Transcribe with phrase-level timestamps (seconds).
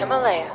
[0.00, 0.46] Himalaya.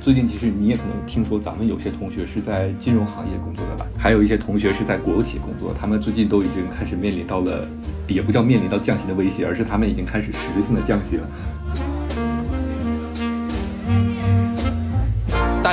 [0.00, 7.68] 最近其实你也可能听说，咱们有些同学是在金融行业工作的吧，还有一些同学是在国企工作，他们最近都已经开始面临到了，
[8.08, 11.28] 也不叫面临到降薪的威胁，而是他们已经开始实质性的降薪了。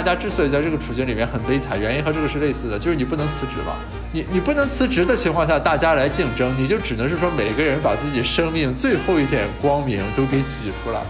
[0.02, 3.75] 大家之所以在这个处境里面很悲惨，原因和这个是类似的，就是你不能辞职嘛。
[4.11, 11.03] 你你不能辞职的情况下，大家来竞争，你就只能是说每个人把自己生命最后一点光明都给挤出来。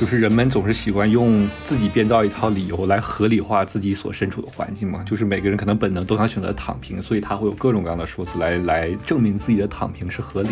[0.00, 5.04] 就是人们总是喜欢用自己编造一套理由来合理化自己所身处的环境嘛。
[5.04, 10.48] 就是每个人可能本能都想选择躺平，所以他会有各种各样的说辞来来证明自己的躺平是合理。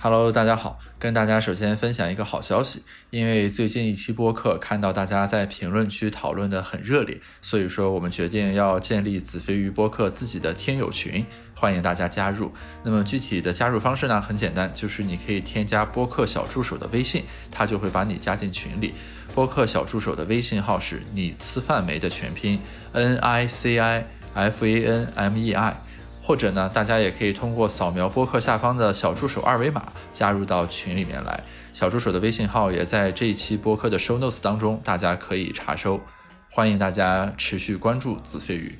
[0.00, 12.52] Hello，大家好，跟大家首先分享一个好消息，因为最近一期播客看到大家在评论区讨论的很热烈，所以说我们决定要建立子非鱼播客自己的听友群，欢迎大家加入。
[12.84, 18.94] 那么具体的加入方式呢，很简单，就是你可以添加播客小助手的微信，他就会把你加进群里。
[19.34, 22.60] 播客小助手的微信号是你吃饭没的全拼
[22.92, 25.76] ，N I C I F A N M E I。
[26.28, 31.42] 或者呢，大家也可以通过扫描播客下方的小助手二维码加入到群里面来。
[31.72, 35.98] 小助手的微信号也在这一期播客的 show notes 当中，大家可以查收。
[36.50, 38.78] 欢迎大家持续关注子飞鱼。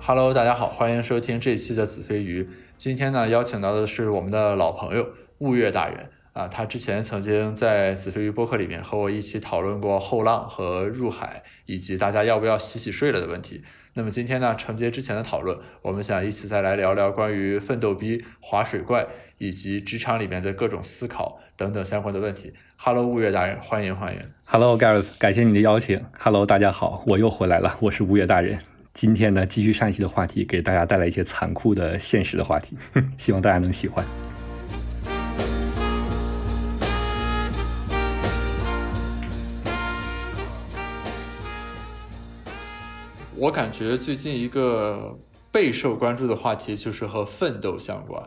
[0.00, 2.48] Hello，大家好，欢迎收听这一期的子飞鱼。
[2.78, 6.08] 今天呢，邀请到的是我们的老朋友雾月大人。
[6.36, 13.62] 啊，他之前曾经在子飞鱼播客里面和我一起讨论过后浪和入海，以及大家要不要洗洗睡了的问题。
[13.94, 19.06] 那么今天呢，承接之前的讨论，我们想一起再来聊聊关于奋斗逼、划水怪
[19.38, 22.52] 以及职场里面的各种思考等等相关的问题。
[22.76, 24.20] Hello，吴越大人，欢迎欢迎。
[24.44, 26.04] Hello，Gareth，感谢你的邀请。
[26.18, 28.58] Hello，大家好，我又回来了，我是吴越大人。
[28.92, 32.76] 今天呢，继续上一期的话题，给大家带来一些残酷的现实的话题，
[33.16, 34.04] 希望大家能喜欢。
[43.38, 45.18] 我感觉最近一个
[45.52, 48.22] 备受关注的话题就是和奋斗相关，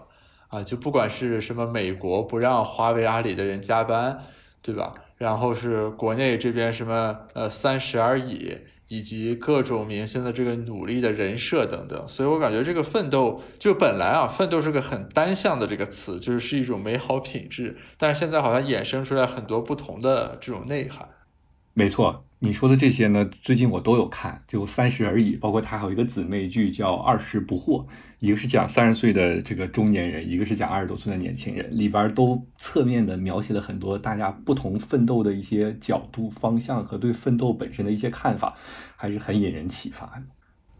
[0.50, 4.19] 啊，就不管是什么美国不让华为、阿里的人加班，
[4.62, 4.94] 对吧？
[5.18, 8.56] 然后是国内这边什么呃三十而已，
[8.88, 21.08] 以及各种明星的这个努力的人设等等，所以我感觉这个奋斗就本来啊，奋斗是个很单向的这个词，就是是一种美好品质，但是现在好像衍生出来很多不同的这种内涵。
[21.74, 22.25] 没错。
[22.42, 23.30] 你说的这些呢？
[23.42, 27.84] 最近我都有看，就三十而已，包括它还有一个姊妹剧叫《二十不惑》，
[28.20, 38.56] 一个是讲三十岁的这个中年人，一个是讲二十多岁的年轻人，里边都侧面的描写了很多大家不同奋斗的一些角度、方向和对奋斗本身的一些看法，
[38.96, 40.24] 还是很引人启发的。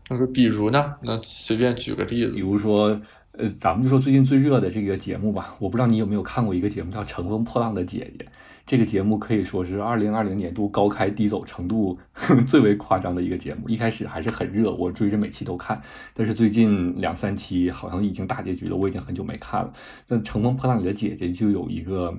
[0.09, 0.96] 那说，比如呢？
[1.02, 3.02] 那随便举个例子，比如说，
[3.34, 8.25] 呃，咱们就说最近最热的这个节目吧，我不知道你有没有看过一个节目叫《乘风破浪的姐姐》。
[8.69, 11.97] 这个节目可以说是二零二零年度高开低走程度
[12.46, 13.68] 最为夸张的一个节目。
[13.68, 15.81] 一开始还是很热，我追着每期都看。
[16.13, 19.74] 但是最近两三期好像已经大结局了，我已经很久没看了。
[20.07, 22.16] 那《乘风破浪里的姐姐》就有一个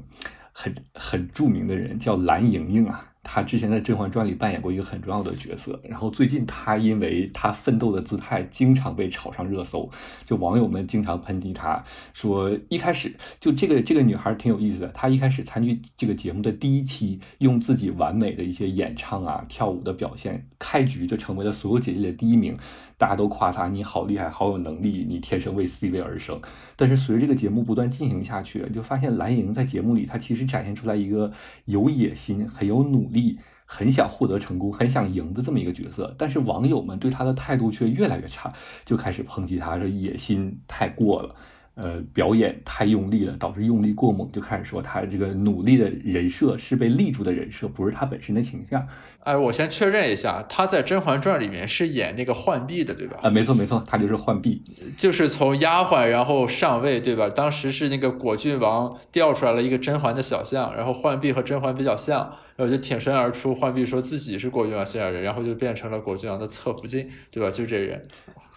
[0.51, 3.10] 很很著名的人，叫蓝盈莹啊。
[3.23, 9.91] 她之前在《甄嬛传》里扮演过一个很重要的角色，然后最近她因为她奋斗的姿态经常被炒上热搜，
[10.25, 22.57] 就网友们经常抨击她，说一开始就这个这个女孩挺有意思的，她一开始参与这个节目的第一期，用自己完美的一些演唱啊、跳舞的表现，开局就成为了所有姐姐的第一名。
[23.01, 26.39] 大家都夸他，你好厉害，好有能力，你天生为 C 位而生。
[26.77, 31.33] 但是随着这个节目不断进行下去，就发现蓝莹在节目里，她其实展现出来一个
[31.65, 36.15] 有野心、很有努力、很想获得成功、很想赢的这么一个角色。
[36.19, 38.53] 但是网友们对她的态度却越来越差，
[38.85, 41.35] 就开始抨击她，说野心太过了。
[41.77, 48.87] 呃，表演太用力了，导致用力过猛，就开始说他这个努力的人设是被立住的人设，不是他本身的形象。
[49.21, 53.19] 哎，我先确认一下，他在《甄嬛传》里面是演那个浣碧的，对吧？
[53.23, 54.63] 啊，没错没错，他就是浣碧，
[54.97, 57.31] 就是从丫鬟然后上位，对吧？
[57.31, 62.19] 当时是那个果郡王调出来了一个甄嬛的小像，然后浣碧和甄嬛比较像，
[62.57, 67.51] 然后就挺身而出，浣碧说自己是果郡王心爱人，然后就变成了果郡王的侧福晋，对吧？
[67.51, 68.03] 就这人。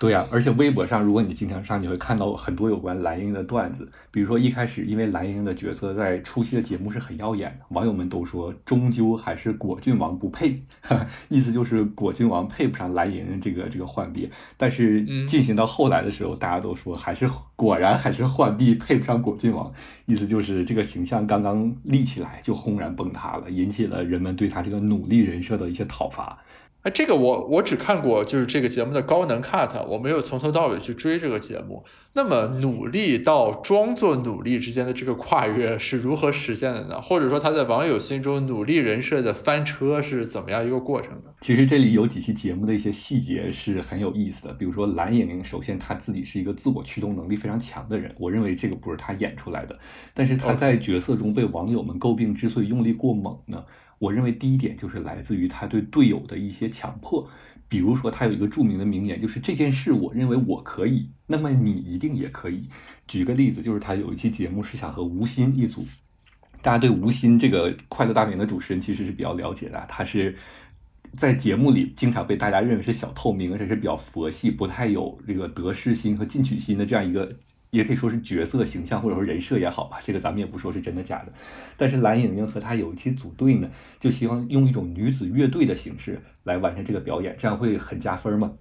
[0.03, 3.89] 对呀、而且微博上，如果你经常上，你会看到很多有关蓝盈莹的段子。
[4.11, 10.61] 比如说一开始，因为蓝盈莹的角色在初期的节目是很耀眼的，网友们都说终究还是果郡王不配，
[11.29, 14.29] 意思就是果郡王配不上蓝盈莹这个这个浣碧。
[14.57, 19.71] 但是嗯进行到后来的时候，大家都说还是果然还是浣碧配不上果郡王，
[20.05, 26.37] 意思就是这个形象刚刚立起来就轰然崩塌了，引起了人们对他这个努力人设的一些讨伐。
[26.83, 31.83] 哎，这个我我只看过就是这个节目的高能 cut，我没有从头到尾去追这个节目。
[32.15, 37.01] 那么努力到装作努力之间的这个跨越是如何实现的呢？
[37.01, 41.29] 或者说他在网友心中努力人设的翻车是怎么样一个过程呢？
[41.41, 49.79] 其实这里有几期节目的一些细节是很有意思的，比如说蓝盈莹，首先她自己是一个自我驱动能力非常强的人，我认为这个不是她演出来的，
[50.13, 53.63] 但是她在角色中被网友们诟病之所以用力过猛呢，
[53.99, 57.27] 我认为第一点就是来自于他对队友的一些强迫，
[57.67, 62.67] 比如说他有一个著名的名言，就是这件事我认为我可以，那么你一定也可以。
[63.07, 65.85] 举个例子，就是他有一期节目是想和吴昕一组，
[66.61, 70.35] 大家对吴昕这个《快乐大本营》的主持人其实是比较了解的，他是
[71.17, 77.33] 在节目里经常被大家认为是小透明，而且是比较佛系，不太有这个得失心和进取心的这样一个，
[77.73, 81.33] 也可以说是角色形象或者说人设也好吧，这个咱们也不说是真的假的。
[81.75, 83.67] 但是蓝盈莹和她有一期组队呢，
[83.99, 88.53] 就希望用一种女子乐队的形式来完成这个表演，这样会很加分嘛。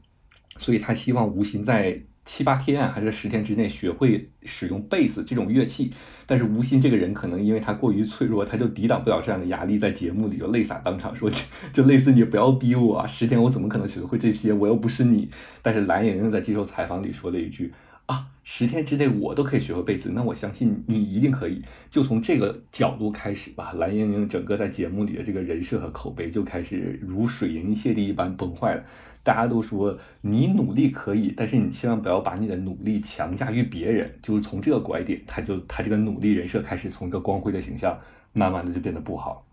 [0.56, 5.92] 所以她希望吴昕在七八天还是十天之内学会使用贝斯这种乐器。
[6.24, 11.30] 但是吴昕这个人可能因为他过于脆弱，他就抵挡不了这样的压力，在节目里就泪洒当场，说
[11.70, 14.54] 就类似你不要逼我啊，十天我怎么可能学会这些？
[14.54, 15.30] 我又不是你。
[15.60, 17.74] 但是蓝盈莹在接受采访里说了一句。
[18.06, 21.62] 啊，十天之内我都可以学会背词，那我相信你一定可以。
[21.90, 28.84] 就从这个角度开始吧，蓝盈莹整个在节目里的这个人设和口碑就开始如水银泻地一般崩坏了。
[29.24, 34.12] 大家都说你努力可以，但是你千万不要把你的努力强加于别人。
[34.20, 37.96] 就是从这个拐点，他就他这个努力人设开始从一个光辉的形象，
[38.32, 39.46] 慢慢的就变得不好。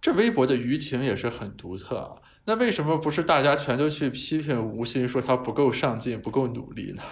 [0.00, 2.14] 这微博的舆情也是很独特啊。
[2.44, 7.02] 那为什么不是大家全都去批评吴昕，说他不够上进、不够努力呢？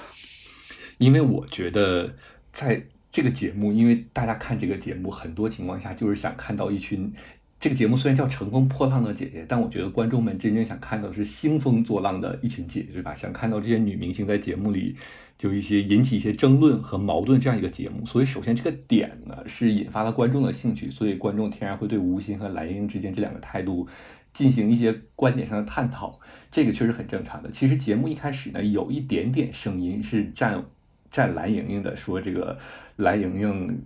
[1.01, 2.15] 因为我觉得
[2.53, 7.11] 在这个节目，因为大家看这个节目，很多情况下就是想看到一群。
[7.59, 13.15] 这个节目虽然叫《乘风破浪的姐姐》，但我觉得观众们真正想看到的是兴风作浪的一群姐姐，对吧？
[13.15, 14.97] 想看到这些女明星在节目里
[15.37, 18.05] 就一些引起一些争论和矛盾这样一个节目。
[18.07, 23.87] 所以，首先这个点呢是引发了观众的兴趣，所以观众天然会对吴昕和蓝盈莹之间这两个态度
[24.33, 26.19] 进行一些观点上的探讨，
[26.51, 27.51] 这个确实很正常的。
[27.51, 30.65] 其实节目一开始呢，有一点点声音是站
[31.11, 32.59] 站蓝盈莹的，说这个
[32.97, 33.83] 蓝盈莹。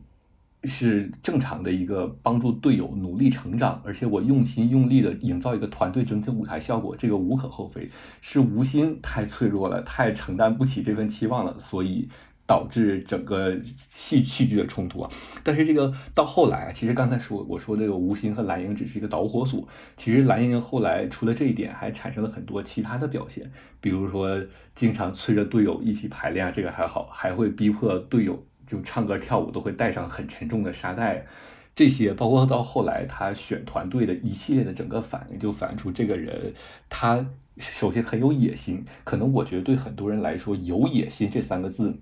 [0.67, 7.91] 是正常的一个帮助队友努力成长，而且我用心用力的营造一个团队整体舞台效果，这个无可厚非。
[8.23, 12.09] 是吴昕太脆弱了，太承担不起这份期望了，所以
[12.47, 13.55] 导致整个
[13.91, 15.11] 戏戏剧的冲突啊。
[15.43, 23.51] 但是这个到后来啊，其实刚才说我说这个吴昕和蓝盈只是一个导火索，其实蓝盈后来除了这一点，还产生了很多其他的表现，
[23.81, 24.41] 比如说
[24.75, 28.45] 经常催着队友一起排练，这个还好，还会逼迫队友。
[28.67, 31.27] 就唱歌跳舞都会带上很沉重的沙袋，
[31.77, 36.55] 这些包括到后来他选团队的一系列的整个反应，就反映出这个人
[36.89, 37.27] 他
[37.59, 38.83] 首先很有野心。
[39.05, 42.01] 可能我觉得对很多人来说，有野心这三个字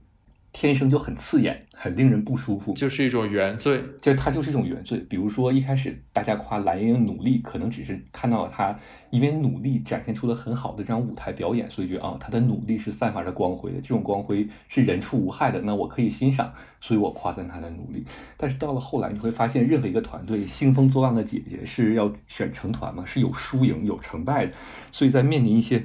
[0.52, 3.82] 天生就很刺眼，很令人不舒服，就是一种原罪。
[4.00, 4.98] 就它就是一种原罪。
[5.08, 8.78] 比如说一开始大家夸蓝盈莹努力，可能只是看到了她
[9.10, 18.04] 因为努力展现出了很好的这样舞台表演，所以觉得啊，她的努力是散发着光辉的，这种光辉是人畜无害的，那我可以欣赏，所以我夸赞她的努力。
[18.36, 24.52] 但是到了后来，你会发现，任何一个团队兴风作浪的姐姐是要选成团嘛，是有输赢有成败的，
[24.92, 25.82] 所以在面临一些。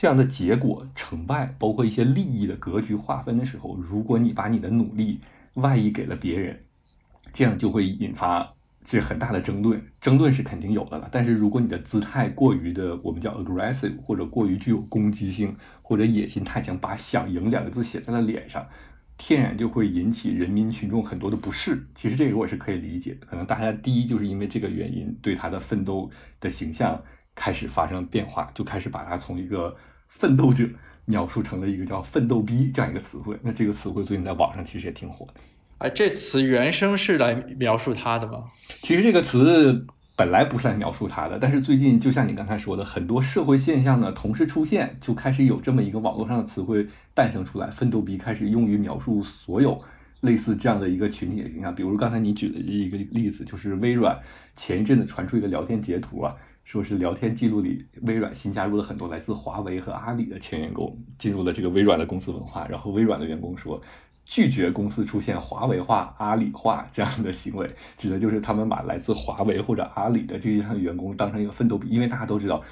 [0.00, 5.18] 这样的结果、成败，包括一些利益的格局划分的时候，如果你把你的努力
[5.54, 6.56] 外溢给了别人，
[7.32, 9.82] 这样就会引发这很大的争论。
[10.00, 18.64] 争论是肯定有的了，但是如果你的姿态过于的，我们叫 aggressive，或者过于具有攻击性，或者野心太强，把“想赢”两个字写在了脸上，
[19.16, 21.84] 天然就会引起人民群众很多的不适。
[21.96, 27.02] 其实这个我是可以理解的，可能大家第一就是因为这个原因，对他的奋斗的形象
[27.34, 29.76] 开始发生变化，就开始把他从一个
[30.18, 30.68] 奋斗者
[31.06, 33.38] 描述成了一个叫“奋斗逼”这样一个词汇。
[33.42, 35.34] 那这个词汇最近在网上其实也挺火的。
[35.78, 38.44] 哎，这词原声是来描述他的吗？
[38.82, 46.84] 其实这个词本来不是来描述他的，但是最近就像你刚才说的，很多社会现象呢同时出现，就开始有这么一个网络上的词汇
[47.14, 49.80] 诞生出来，“奋斗逼”开始用于描述所有
[50.22, 51.72] 类似这样的一个群体的形象。
[51.72, 54.18] 比如刚才你举的一个例子，就是微软
[54.56, 56.34] 前一阵子传出一个聊天截图啊。
[56.68, 62.66] 说是聊天记录里，微软新加入了很多来自华为和阿里的前员工，进入了这个微软的公司文化。
[62.68, 63.80] 然后微软的员工说，
[64.26, 72.62] 拒绝公司出现华为化、阿里化这样的行为，指的就是他们把来自华为或者阿里的这些员工当成一个奋斗，因为大家都知道。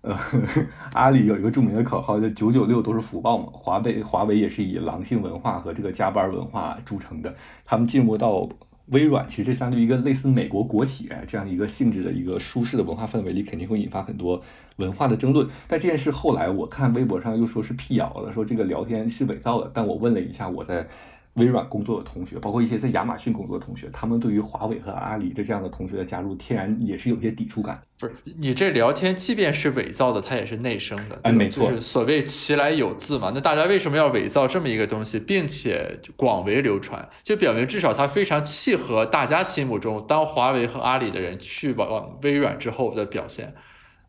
[0.00, 0.16] 呃，
[0.94, 3.48] 阿里有一个著名的口号，叫“九九六都是福报”嘛。
[3.52, 7.32] 华为华为也是以狼性文化和这个加班文化著称的。
[7.66, 8.48] 他们进入到
[8.92, 14.40] 微软，其实这相对于一个类似美国国企这样一个性质的一个舒适的文化氛围里，肯定会引发很多
[14.76, 15.48] 文化的争论。
[15.66, 19.70] 但这件事后来我看微博上又说是辟谣了，说这个聊天是伪造的。
[19.74, 20.86] 但我问了一下我在。
[21.34, 27.80] 微软工作的同学，包括一些在亚马逊工作的同学，他们对于华为和阿里的这样的同学的加入，天然也是有些抵触感。
[27.98, 31.18] 不是你这聊天，即便是伪造的，它也是内生的。
[31.22, 33.32] 哎，没错，就是所谓其来有自嘛。
[33.34, 37.08] 那大家为什么要伪造这么一个东西，并且广为流传？
[37.22, 43.54] 就表明至少它非常契合大家心目中当华为和阿里的人去往微软之后的表现。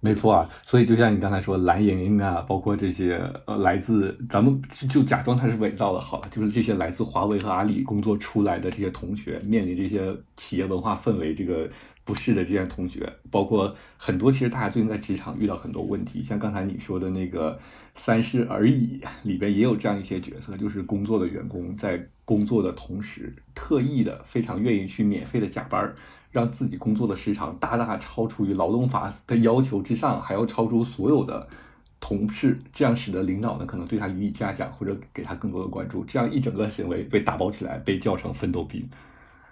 [0.06, 10.06] 没错啊，所以就像你刚才说蓝莹莹啊，包括这些呃来自咱们就就假装它是伪造的，好了，就是这些来自华为和阿里工作出来的这些同学，面临这些
[10.36, 11.70] 企业文化氛围这个
[12.04, 17.58] 不适的这些同学，包括很多其实大家最近在职场遇到很多问题，像刚才你说的那个
[17.96, 25.96] 三十而已里边也有这样一些角色，就是工作的员工在工作的同时，特意的非常愿意去免费的加班儿。
[26.34, 31.48] 让自己工作的时长大大超出于劳动法的要求之上，还要超出所有的
[32.02, 38.90] 同事，这样使得领导呢可能对他予以嘉奖或者给他更多的关注，这样一整个行为被打包起来，被叫成奋斗兵。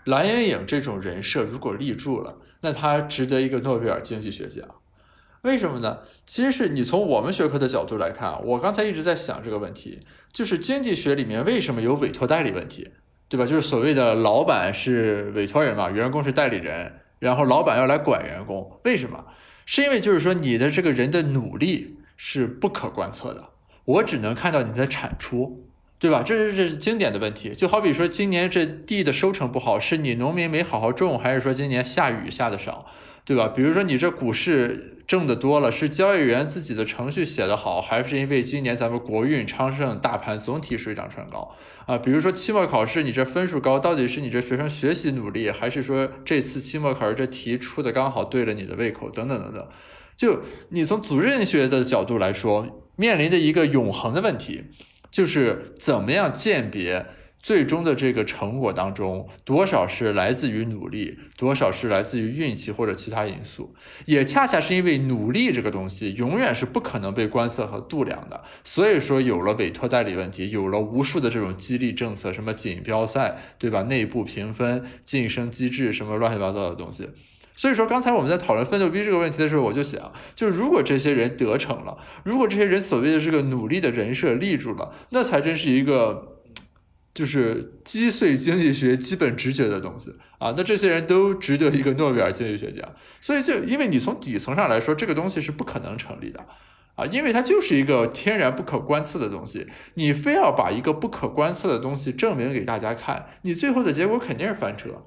[0.06, 4.68] 蓝莹莹这种人设如果立住了，那他值得一个诺贝尔经济学奖。
[5.44, 6.00] 为什么呢？
[6.26, 10.00] 其实是你从我们学科的角度来看，我刚才一直在想这个问题，
[10.32, 12.90] 就是经济学里面为什么有委托代理问题？
[13.32, 13.46] 对吧？
[13.46, 19.24] 就是所谓的老板是委托人嘛，员工是代理人，然后老板要来管员工，为什么？
[19.66, 23.42] 是因为就是说你的这个人的努力是不可观测的，
[23.86, 25.64] 我只能看到你的产出，
[25.98, 26.22] 对吧？
[26.24, 27.56] 这是这是经典的问题。
[27.56, 32.86] 就好比说今年这地的收成不好，是你农民没好好种，还是说今年下雨下的少？
[33.32, 33.48] 对吧？
[33.48, 41.50] 比如说你这股市挣得多了，是交易员自己的程序写得好，还是因为今年咱们国运昌盛，大盘总体水涨船高
[41.86, 41.98] 啊？
[41.98, 49.10] 比如说期末考试你这分数高，到底是你这学生学习努力，还是说这次期末考试这题出的刚好对了你的胃口？
[49.10, 49.66] 等等等等。
[50.18, 54.66] 就你从组织学的角度来说，面临的一个永恒的问题，
[55.10, 57.06] 就是怎么样鉴别。
[57.42, 63.74] 最终的这个成果当中，多少是来自于努力，多少是来自于运气或者其他因素，
[64.06, 73.82] 也恰恰是因为努力这个东西永远是不可能被观测和度量的，所以说有了委托代理问题，有了无数的这种激励政策，什么锦标赛，对吧？
[73.84, 77.10] 内部评分、晋升机制，什么乱七八糟的东西。
[77.56, 86.31] 所以说，刚才我们在讨论奋斗逼这个问题的时候，我就想，就如果这些人得逞了，如果这些人所谓的这个努力的人设立住了，那才真是一个。
[87.14, 92.88] 就是击碎经济学基本直觉的东西啊，那这些人都值得一个诺贝尔经济学奖。
[93.20, 96.46] 所以，就因为你从底层上来说，这个东西是不可能成立的
[96.96, 99.68] 啊，因为它就是一个天然不可观测的东西。
[99.96, 105.04] 你非要把一个不可观测的东西证明给大家看，你最后的结果肯定是翻车，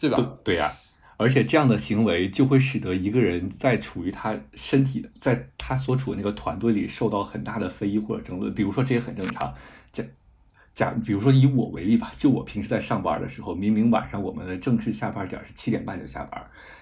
[0.00, 0.38] 对吧？
[0.42, 0.72] 对呀，
[1.18, 8.52] 而且这样的行为就会使得一个人在处于他身体，在他所处的那个团队里受到很大的非议或者争论。
[8.54, 9.54] 比如说，这也很正常。
[9.92, 10.04] 假
[10.76, 16.38] 假比如说以我为例吧，就我平时在上班的时候，明明晚上我们的正式下班点是七点半就下班，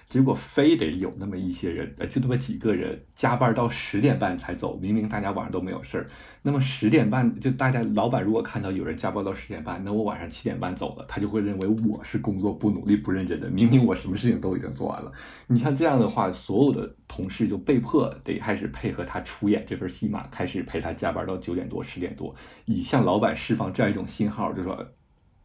[0.07, 6.07] 结果非得有那么一些人，呃，就那么几个人加班到十点半才走，明明大家晚上都没有事儿。
[6.43, 13.49] 那么十点半就大家老板如果看到有人加班到十点半，那我晚上七点半走了，他就会认为我是工作不努力不认真的。
[13.49, 15.11] 明明我什么事情都已经做完了。
[15.47, 22.33] 你像这样的话，所有的同事就被迫得开始配合他出演这份戏码，开始陪他加班到九点多十点多，
[22.65, 24.85] 以向老板释放这样一种信号，就说。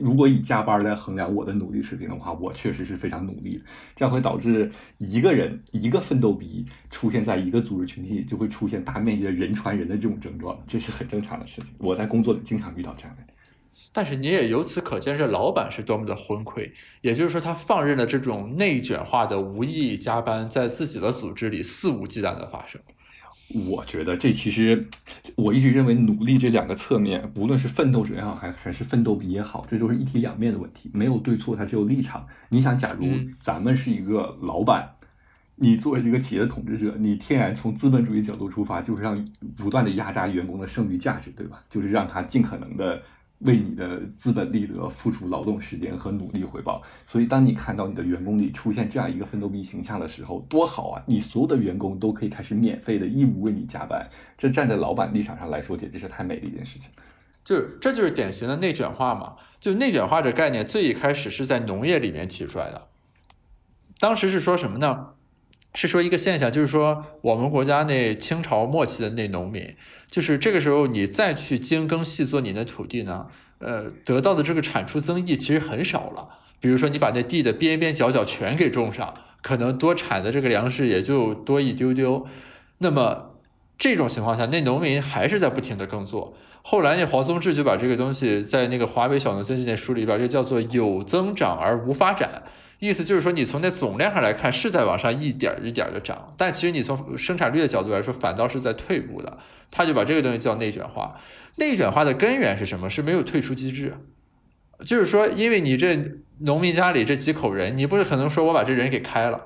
[0.01, 3.65] 如果以加班来衡量我的努力水平的话，我确实是非常努力的。
[3.95, 11.71] 这样会导致一个人一个奋斗比出现在一个组织群体里，就会出现大面积的人传人的这种症状，这是很正常的事情。
[11.79, 13.23] 我在工作里经常遇到这样的。
[13.93, 16.71] 但是你也由此可见，这老板是多么的昏聩。
[17.03, 22.81] 也就是说，他放任了这种内卷化的无意义加班在自己的组织里肆无忌惮的发生。
[23.55, 24.87] 我觉得这其实，
[25.35, 32.27] 我一直认为努力这两个侧面，无论是奋斗者也好，还还是奋斗比也好，这都是一体两面的问题，没有对错，它只有立场。
[32.51, 33.07] 你想，假如
[33.41, 34.89] 咱们是一个老板，
[35.57, 39.25] 你作为这个企业的统治者，你天然从资本主义角度出发，就是让
[39.57, 41.63] 不断的压榨员工的剩余价值，对吧？
[41.69, 43.03] 就是让他尽可能的
[43.41, 46.83] 为你的资本利得付出劳动时间和努力回报。
[47.05, 51.03] 所以，当你看到你的员工里出现这样一个奋斗逼形象的时候，多好啊！
[51.07, 56.91] 你所有的员工都可以开始免费的义务为你加班，这站在老板立场上来说，简直是太美的一件事情。
[57.43, 59.37] 就这就是典型的内卷化嘛？
[59.59, 62.89] 就内卷化这概念最一开始是在农业里面提出来的，
[63.99, 65.15] 当时是说什么呢？
[65.75, 69.75] 是说一个现象，就是说我们国家那清朝末期的那农民，
[70.11, 76.29] 就是这个时候你再去精耕细作你的土地呢，呃，得到的这个产出增益其实很少了。
[76.59, 82.27] 比如说你把那地的边边角角全给种上，可能多产的这个粮食也就多一丢丢。
[82.79, 83.37] 那么
[83.79, 86.35] 这种情况下，那农民还是在不停的耕作。
[86.63, 92.43] 后来那黄宗智就把这个东西在那个华北小农经济那书里边，这叫做有增长而无发展。
[92.81, 99.39] 意思就是说，你从那总量上来看是在往上一点一点的涨，但其实你从生产率的角度来说，反倒是在退步的。
[99.71, 101.15] 他就把这个东西叫内卷化。
[101.57, 102.91] 内卷化的根源是什么？
[102.91, 103.95] 是没有退出机制。
[104.85, 105.97] 就是说，因为你这
[106.41, 109.39] 农民家里这几口人，你不是可能说我把这人给开了，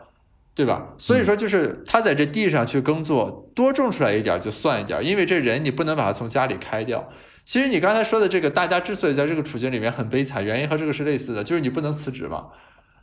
[0.55, 0.95] 对吧？
[0.97, 7.11] 所以说，就是他在这地上去耕作，多种出来一点就算一点，因为这人你不能把他从家里开掉。
[7.43, 12.47] 其实你刚才说的这个，大家之所以在这个处境里面很悲惨，原因和这个是类似的，就是你不能辞职嘛。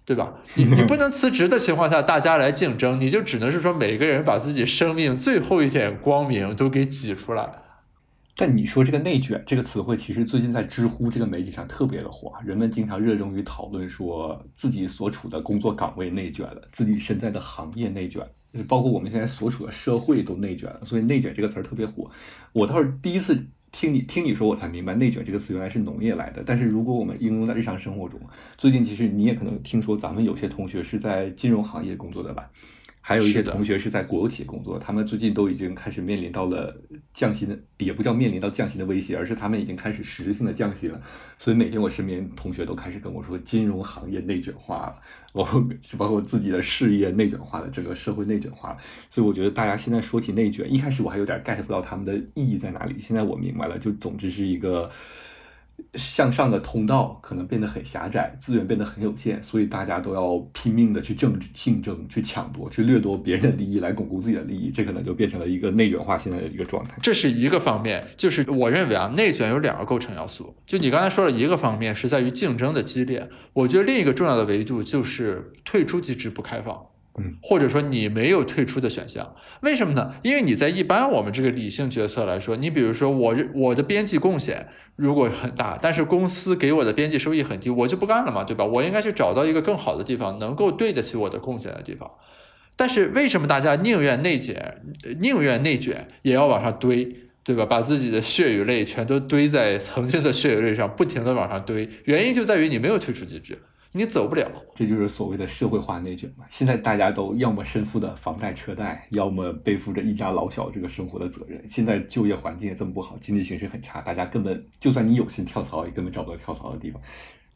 [0.04, 0.34] 对吧？
[0.56, 7.50] 你你不能辞职的情况下，大家来竞争，你就只能是说每个人把自己生命最后一点光明都给挤出来。
[8.36, 18.26] 但你说这个“内卷”这个词汇，其实最近在知乎这个媒体上特别的火，人们经常热衷于讨论说自己所处的工作岗位内卷了，自己身在的行业内卷，
[18.68, 20.82] 包括我们现在所处的社会都内卷了。
[20.86, 22.10] 所以“内卷”这个词儿特别火。
[22.54, 23.46] 我倒是第一次。
[23.72, 26.44] 听你听你说，我才明白“内卷”这个词原来是农业来的。
[26.46, 28.20] 但是如果我们应用在日常生活中，
[28.58, 32.50] 最近其实你也可能听说，咱们有些同学是在金融行业工作的吧？
[33.04, 36.74] 还有一些同学是在国有企业工作，他们最近都已经开始面临到了
[37.14, 41.02] 降薪的，也不叫面临到降薪的威胁，而是他们已经开始实质性的降薪了。
[41.38, 44.96] 所以每天我身边同学都开始跟我说，金融行业内卷化了，
[45.34, 45.68] 包括
[45.98, 48.78] 包括自己的事业内卷化了，整个社会内卷化了。
[49.10, 54.90] 所以我觉得大家现在说起内卷，一开始我还有点 get 不到他们的意义在哪里，现在我明白了，就总之是一个。
[55.96, 66.98] 向上的通道可能变得很狭窄，资源变得很有限，所以大家都要拼命的去争竞争、去抢夺、去掠夺别人的利益来巩固自己的利益，这可能就变成了一个内卷化现在的一个状态。
[67.02, 70.56] 这是一个方面，就是我认为啊，内卷有两个构成要素。
[70.66, 76.86] 就你刚才说了一个方面是在于竞争的激烈，我觉得另一个重要的维度就是退出机制不开放。
[77.18, 80.16] 嗯，或者说你没有退出的选项，为什么呢？
[80.24, 88.64] 因为你在一般我们这个理性决策来说，你比如说我我的边际贡献如果很大，但是公司给我的边际收益很低，我就不干了嘛，对吧？
[88.64, 92.10] 我应该去找到一个更好的地方，能够对得起我的贡献的地方。
[92.78, 94.82] 但是为什么大家宁愿内减，
[95.20, 97.06] 宁愿内卷，也要往上堆，
[97.44, 97.66] 对吧？
[97.66, 103.62] 把自己的血与泪全都堆在曾经的血与泪上，不停的往上堆，原因就在于你没有退出机制。
[103.94, 106.46] 你走不了，这就是所谓的社会化内卷嘛。
[106.50, 111.62] 现在大家都要么身负的房贷车贷，要么背负着一家老小这个生活的责任。
[111.68, 117.02] 现在就业环境也这么不好，经济形势很差，大家根本就算你有心跳槽，也根本找不到跳槽的地方。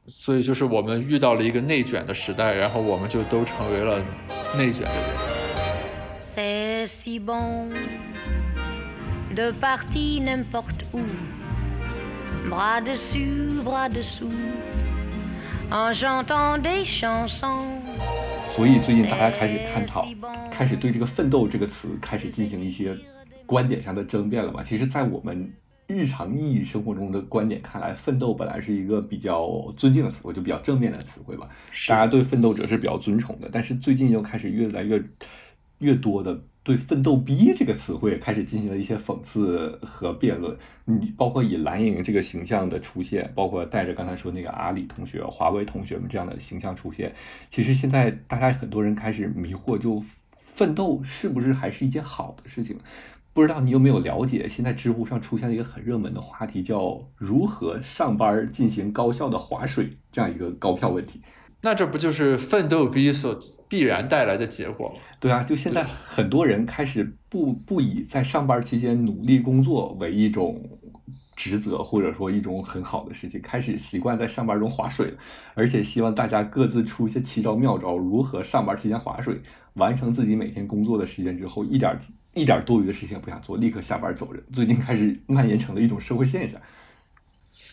[0.08, 4.04] 所以就是我们遇到了一个内卷的时代，然后我们就都成为了
[4.58, 5.16] 内卷的人。
[18.50, 20.06] 所以最近大家开始探讨，
[20.52, 22.96] 开始对这个“奋斗”这个词开始进行一些
[23.46, 24.64] 观点上的争辩了吧？
[24.64, 25.52] 其实，在我们
[25.88, 31.50] 日常意义生活中的观点看来，“奋斗”本来是一个比较尊敬的词汇，就比较正面的词汇吧。
[31.88, 35.04] 大家对奋斗者是比较尊崇的，但是最近又开始越来越
[35.80, 36.40] 越多的。
[36.66, 47.14] 对“奋斗逼”这个词汇开始进行了一些讽刺和辩论，你包括以蓝莹这个形象的出现，包括带着刚才说那个阿里同学、华为同学们这样的形象出现，
[47.52, 50.04] 其实现在大家很多人开始迷惑，就
[50.36, 52.76] 奋斗是不是还是一件好的事情？
[53.32, 54.50] 不知道你有没有了解？
[54.50, 61.22] 现在知乎上出现了一个很热门的话题，叫如何上班进行高效的划水这样一个高票问题。
[61.66, 63.36] 那这不就是奋斗逼所
[63.68, 64.98] 必然带来的结果吗？
[65.20, 70.62] 对啊，就现在很多人开始不不以在上班期间努力工作为一种
[71.36, 75.12] 职责，或者说一种很好的事情，开始习惯在上班中划水，
[75.56, 79.42] 而且希望大家各自出一些奇招妙招，如何上班期间划水，
[79.74, 81.98] 完成自己每天工作的时间之后，一点
[82.36, 84.44] 一点多余的事情也不想做，立刻下班走人。
[84.54, 86.62] 最近开始蔓延成了一种社会现象，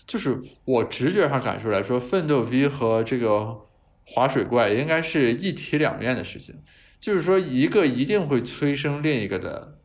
[0.07, 3.67] 就是我直觉上感受来说，奋斗逼和这个。
[4.05, 6.57] 划水怪应该是一体两面的事情，
[7.01, 9.79] 就是说一个一定会催生另一个的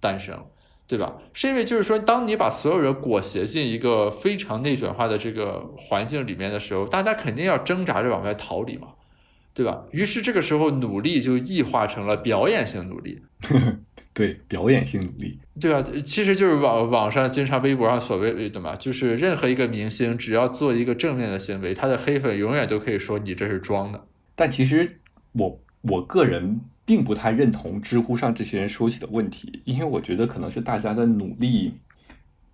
[0.00, 0.46] 诞生，
[0.86, 1.16] 对吧？
[1.32, 8.88] 是因为就是说，当你把所有人裹挟进一个非常内卷化的这个环境里面的时候，大家肯定要挣扎着往外逃离嘛，
[9.54, 9.84] 对吧？
[9.92, 13.22] 于是这个时候努力就异化成了表演性努力。
[14.12, 15.38] 对，表演性努力。
[15.60, 24.06] 对啊，其实就是网网上经常微博上所谓的嘛，就是任何一个明星只要做一个正面的行为，他的黑粉永远都可以说你这是装的。
[24.34, 24.88] 但其实
[25.32, 26.60] 我我个人。
[26.86, 31.72] 并不太认同知乎上这些人说起的问题，因为我觉得可能是大家的努力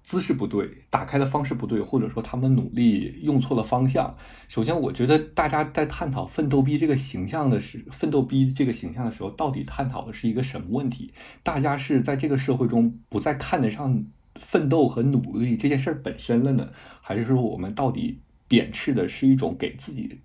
[0.06, 4.16] 姿势不对，打开的方式不对，或者说他们努力用错了方向。
[4.46, 11.12] 首先，我觉得大家在探讨奋斗逼这个形象的时奋斗逼这个形象的时候，到底探讨的是一个什么问题？
[11.42, 16.68] 大家是在这个社会中不再看得上奋斗和努力这件事儿本身了呢，
[17.00, 20.20] 还是说我们到底贬斥的是一种给自己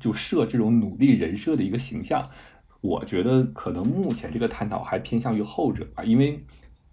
[0.00, 2.26] 就设这种努力人设的一个形象？
[2.80, 6.42] 我觉得可能目前这个探讨还偏向于后者吧，因为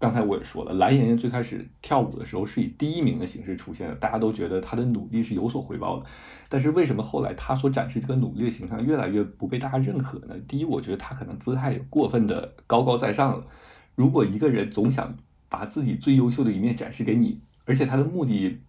[0.04, 6.04] 刚才我也说了，蓝妍妍最开始跳舞的时候是以第一名的形式出现的，大家都觉得她的努力是有所回报的。
[6.50, 10.34] 但是为什么后来她所展示这个努力的形象越来越不被大家认可呢？
[10.46, 13.46] 第一，我觉得她可能姿态过分的高高在上了。
[13.94, 15.16] 如果一个人总想
[15.48, 18.60] 把自己最优秀的一面展示给你，而且他的目的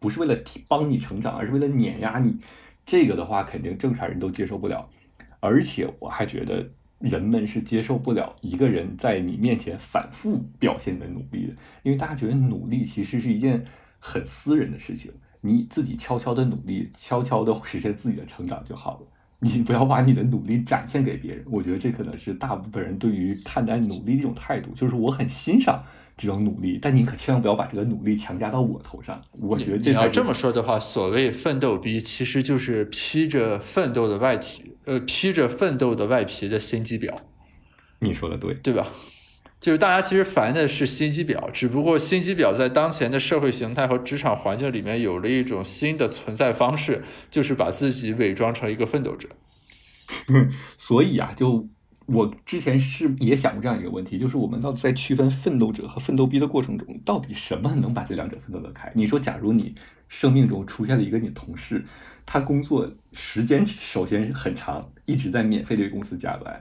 [0.00, 2.38] 不是为了帮你成长，而是为了碾压你，
[2.84, 4.88] 这个的话肯定正常人都接受不了。
[5.38, 6.66] 而且我还觉得
[6.98, 13.64] 人们是接受不了一个人在你面前反复表现的努力的，因为大家觉得努力其实是一件
[13.98, 19.06] 很私人的事情，你自己悄悄的努力，悄悄的实现自己的成长就好了，
[19.40, 21.44] 你不要把你的努力展现给别人。
[21.50, 25.84] 我觉得这可能是大部分人对于看待努力的一种态度，就是我很欣赏
[26.16, 29.20] 这种努力，但你可千万不要把这个努力强加到我头上。
[29.32, 34.72] 我觉得你要这么说的话，所谓奋斗逼，其实就是披着奋斗的外体。
[34.84, 37.12] 呃，披着奋斗的外皮的心机婊，
[37.98, 38.86] 你说的对，对吧？
[39.58, 49.28] 就是大家其实烦的是心机婊，只不过心机婊在当前的社会形态和职场环境里面有了一种新的存在方式，就是把自己伪装成一个奋斗者。
[50.78, 51.68] 所以啊，就
[52.06, 58.90] 我之前是也想过这样一个问题，就是我们到底在区分奋斗者和奋斗逼的过程中，到底什么能把这两者分得开？
[58.94, 59.74] 你说，假如你
[60.08, 61.84] 生命中出现了一个你同事。
[62.28, 66.60] 他工作时间首先很长，一直在免费为公司加班。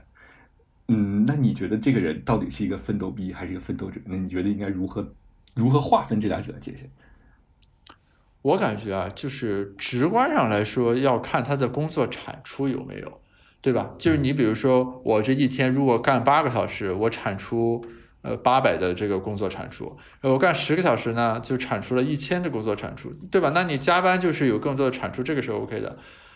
[0.89, 3.99] 嗯，那你觉得这个人到底是一个奋斗逼还是一个奋斗者？
[4.05, 5.11] 那你觉得应该如何
[5.55, 6.87] 如何划分这两者的界限？
[8.43, 13.21] 我感觉啊，就是直观上来说，要看他的工作产出有没有，
[13.65, 13.95] 对吧？
[13.97, 17.83] 就是你比如说，我这一天如果干八个小时，我产出。
[18.27, 23.51] 呃，八百的这个工作产出，我干十个小时呢，就产出了一千的工作产出，对吧？
[23.53, 25.95] 那你加班就是有更多的产出，这个是 OK 的。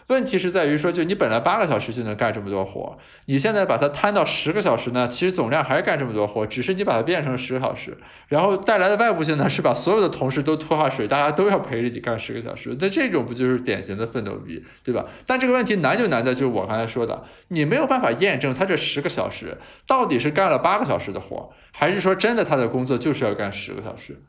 [0.09, 7.95] 问题是在于说，就你本来八个小时就能干这么多活，你现在把它摊到十个小时呢，其实总量还是干这么多活，只是你把它变成十个小时，
[8.27, 15.05] 然后带来的外部性呢，是把所有的同事都拖下水，大家都要陪着你干十个小时，那这种不就是典型的奋斗逼，对吧？
[15.27, 24.19] 但这个问题难就难在就是我刚才说的，你没有办法验证他这十个小时到底是干了八个小时的活，还是说真的他的工作就是要干十个小时。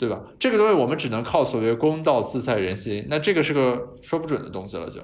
[0.00, 0.18] 对吧？
[0.38, 4.88] 这个东西我们只能靠所谓公道自在人心，那这个是个说不准的东西了。
[4.88, 4.98] 就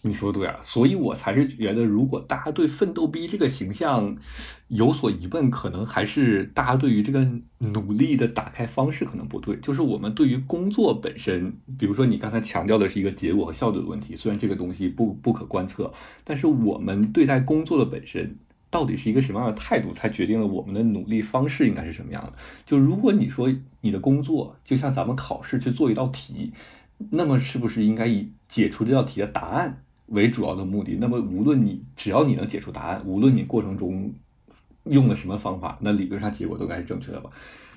[0.00, 4.16] 你说对啊，所以我才是觉得，如果大家对奋斗逼这个形象
[4.68, 9.54] 有所疑问，可能还是大家对于这个努力的打开方式可能不对。
[9.56, 15.92] 就是我们对于工作本身，比如说你刚才强调的是一个结果和效率的问题，虽然这个东西不不可观测，
[16.24, 18.38] 但是我们对待工作的本身。
[18.70, 22.32] 到底是一个什么样的态度，才决定了我们的努力方式应该是什么样的？
[22.64, 26.52] 就如果你说你的工作就像咱们考试去做一道题，
[27.10, 30.96] 那么是不是应该以解除这道题的答案为主要的目的？
[31.00, 34.12] 那么无论你只要你能解出答案，无论你过程中
[34.84, 37.30] 用了什么方法，那理论上结果都该是正确的吧？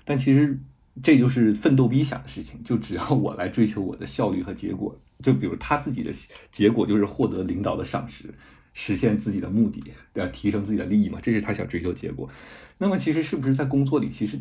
[0.05, 0.59] 但其实
[1.03, 6.11] 这就是奋斗逼想的事情，就只要我来追求我的效率和结果，就比如他自己的
[6.51, 8.33] 结果就是获得领导的赏识。
[8.81, 12.29] 实现自己的目的，要提升自己的利益嘛，这是他想追求结果。
[12.77, 14.39] 那么，其实是不是在工作里，其实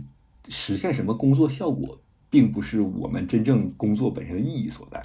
[0.49, 5.03] 实现什么工作效果，并不是我们真正工作本身的意义所在。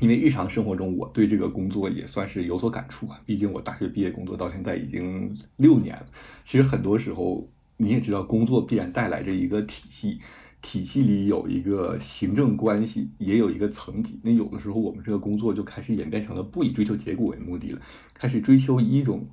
[0.00, 3.20] 因为日常生活中，我对这个工作也算是有所感触啊。
[3.24, 6.06] 毕竟我大学毕业工作到现在已经六年了。
[6.44, 10.18] 其实很多时候，你也知道，工作必然带来着一个体系。
[10.62, 14.18] 体系里有一个行政关系，也有一个层级。
[14.22, 17.80] 那有的时候，我们这个工作就开始演变成了不以追求结果为目的了，
[18.14, 19.28] 开始追求一种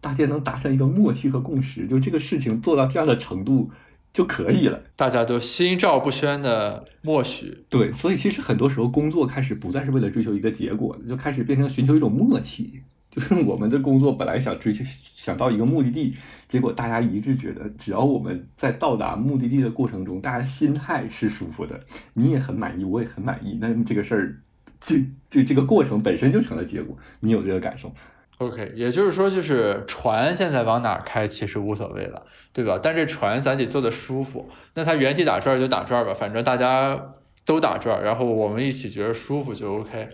[0.00, 3.70] 大家能达成一个默契和共识，就这个事情做到这样的程度
[4.12, 7.64] 就可以了，大家都心照不宣的默许。
[7.68, 12.82] 对，所以其实很多时候工作开始不再是为了追求一个结果，就开始变成寻求一种默契。
[13.10, 16.14] 就是我们的工作本来想追求想到一个目的地，
[16.48, 21.80] 结果大家一致觉得，只要我们在到达目的地的过程中，大家心态是舒服的，
[22.12, 24.36] 你也很满意，我也很满意，那这个事儿，
[24.78, 26.96] 这这这个过程本身就成了结果。
[27.20, 27.92] 你有这个感受
[28.36, 32.78] ？OK，也就是说，就是船现在往哪儿开其实无所谓了，对吧？
[32.80, 37.10] 但这船咱得坐的舒服，那它原地打转就打转吧，反正大家
[37.44, 40.08] 都打转，然后我们一起觉得舒服就 OK。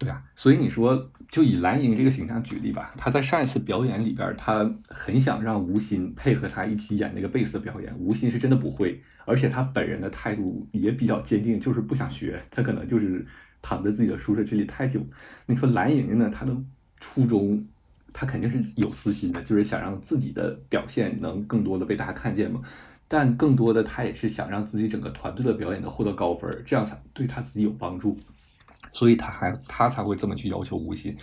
[0.00, 13.24] 对啊，所以你说就以蓝莹这个形象举例吧，他在上一次表演里边，他很想让吴昕配合他一起演那个贝斯的表演，吴昕是真的不会，而且他本人的态度也比较坚定，就是不想学，他可能就是
[13.62, 15.00] 躺在自己的舒适区里太久。
[15.46, 16.56] 你说蓝莹呢，他的。
[17.02, 17.64] 初衷，
[18.12, 22.60] 他肯定是有私心的，就是想让自己的表现能更多的被大家看见嘛。
[23.08, 28.18] 但更多的，他也是想让自己整个团队的表演能获得高分，这样才对他自己有帮助。
[28.90, 31.16] 所以他还他才会这么去要求吴昕。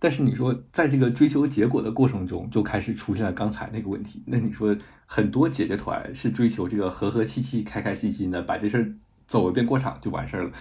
[0.00, 4.22] 但是你说，在这个追求结果的过程中，就开始出现了刚才那个问题。
[4.26, 8.94] 那你说，很多姐姐团是追求这个和和气气、开开心心的，把这事儿
[9.26, 10.52] 走一遍过场就完事儿了。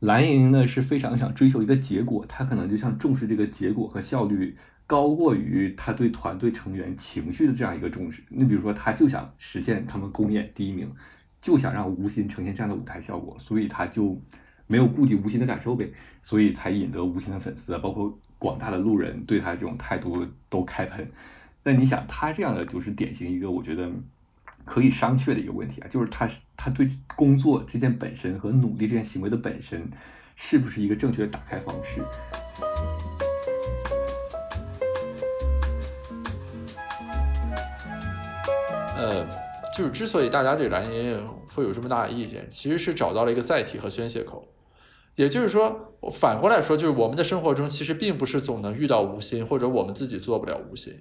[0.00, 4.56] 蓝莹呢是非常想追求一个结果，她可能就像重视这个结果和效率
[4.88, 8.24] 高过于她对团队成员情绪的这样一个重视。
[8.28, 10.90] 你比如说，她就想实现他们公演第一名，
[11.40, 14.20] 就想让吴昕呈现这样的舞台效果，所以她就
[14.70, 21.10] 没有顾及吴昕的感受呗，所以才引得吴昕的粉丝啊，包括广大的路人对他这种态度都开喷。
[21.64, 23.90] 那你想，他这样的就是典型一个，我觉得。
[24.62, 29.90] 可以商榷的一个问题啊，就是他他对工作这件本身和努力这件行为的本身，
[30.36, 32.04] 是不是一个正确的打开方式？
[38.96, 39.26] 呃，
[39.76, 44.46] 就是之所以大家对蓝莹莹会有这么大的意见，其实是找到了一个载体和宣泄口。
[45.20, 50.94] 也就是说，反过来说，就是我们的生活中其实并不是总能遇到无心，或者我们自己做不了无心。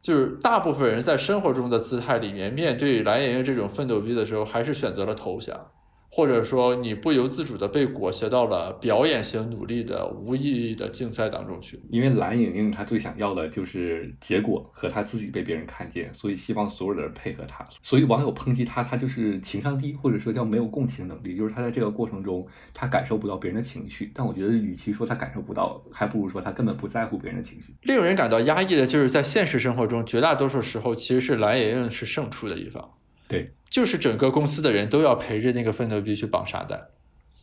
[0.00, 5.68] 就是大部分人在生活中的姿态里面，面对蓝莹莹这种奋斗逼的时候，还是选择了投降。
[6.16, 11.76] 或者说，你不由自主的被裹挟到了表演型努力的无意义的竞赛当中去。
[11.90, 17.66] 因为蓝莹莹她最想要的就是结果和她自己被别人看见，所以希望所有的人配合她。
[17.82, 24.12] 所以网友抨击她，她就是情商低，或者说叫没有共情能力，就是她在这个过程中她感受不到别人的情绪。
[24.14, 27.74] 但我觉得，与其说她感受不到，还不如说她根本不在乎别人的情绪。
[27.82, 32.88] 令人感到压抑的就是在现实生活中，绝大多数时候其实是蓝莹莹是胜出的一方。
[33.28, 33.48] 对。
[33.70, 36.80] 就是整个公司的人都要陪着那个奋斗逼去绑沙袋，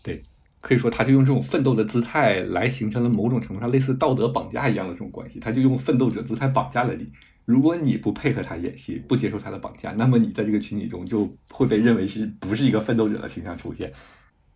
[0.02, 0.24] 对，
[0.62, 7.06] 可以说他就用这种奋斗的姿态来形成了某种程度上类似道德绑架一样的这种关系，他就用奋斗者姿态绑架了你。
[7.44, 13.92] 如果你不配合他演戏，不接受他的绑架，那么你在这个群体中就会被认为是不是一个奋斗者的形象出现。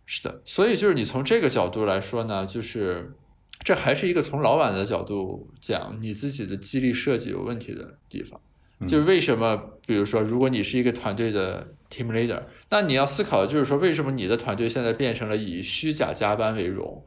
[0.06, 3.12] 是的，所以就是你从这个角度来说呢，就是
[3.58, 8.40] 这还是一个从老板的角度讲你自己的激励设计有问题的地方。
[8.86, 17.04] 就是为什么，比如说，如果你是一个团队的 team leader，那你要思考的就是说，为什么你的团队现在变成了以虚假加班为荣，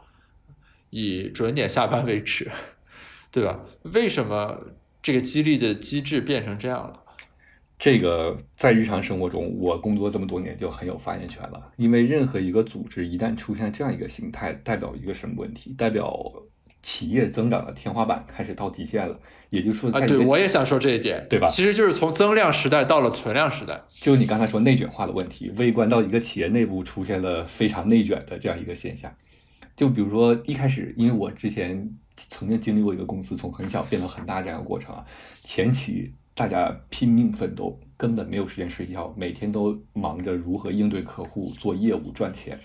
[0.90, 2.50] 以准点下班为耻，
[3.32, 3.60] 对吧？
[3.94, 4.58] 为什么
[5.02, 7.04] 这个激励的机制变成这样了？
[7.78, 11.72] 这个在日常生活中，我工作这么多年就很有发言权了。
[11.78, 15.74] 因为任何一个组织一旦出现这样一个形态，代表一个什么问题？
[15.78, 16.16] 代表。
[16.82, 21.48] 企业增长的天花板开始到极限了，也就是说，啊，对我也想说这一点，对吧？
[21.48, 29.14] 其实就是从增量时代到了存量时代，就你刚才说内卷化的问题，微观到一个企业内部出现了非常内卷的这样一个现象。
[29.76, 35.06] 就比如说一开始，因为我之前曾经经历过一个公司从很小变到很大这样的过程啊，
[35.44, 42.58] 前期大家拼命奋斗，根本没有时间睡觉，每天都忙着如何应对客户、做业务、赚钱。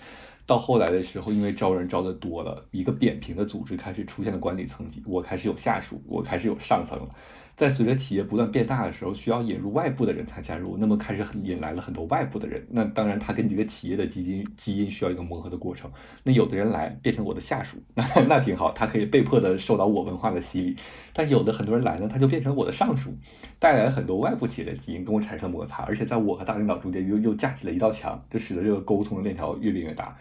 [0.45, 7.09] 到后来的时候，因为招人招的多了，一个扁平的组织开始出现了管理层级，我开始有下属，我开始有上层了。
[7.55, 12.61] 在随着企业不断变大的时候，需要引入外部的人才加入，那么开始引来了很多外部的人。
[12.69, 15.89] 那当然，他跟这个企业的基因基因需要一个磨合的过程。
[16.23, 20.75] 那有的人来变成我的下属，那那挺好，他可以被迫的受到我文化的洗礼。
[21.13, 23.13] 但有的很多人来呢，他就变成我的上属，
[23.57, 30.13] 带来了很多外部企业的基因跟我产生摩擦，而且在我和大领导中间又又架起了一道墙，就使得这个沟通的链条越变越大。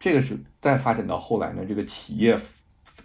[0.00, 2.38] 这个是再发展到后来呢，这个企业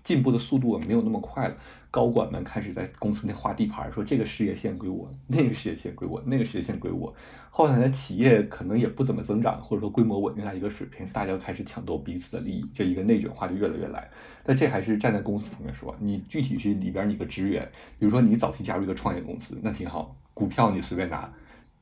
[0.06, 1.56] 进步的速度没有那么快了。
[1.94, 7.14] 高管们开始在公司内画地盘，说这个事业线归我，那个事业线归我，那个事业线归我。
[7.52, 14.10] 后来的企业可能也不怎么增长，或者说规模稳定在一个水平，大家开始抢夺彼此的利益，这一个内卷化就越来越来。
[14.44, 17.64] 但这还是站在公司层面说，你具体是里边你个职员，
[18.00, 21.32] 比如说你早期加入一个创业公司，那挺好，股票你随便拿。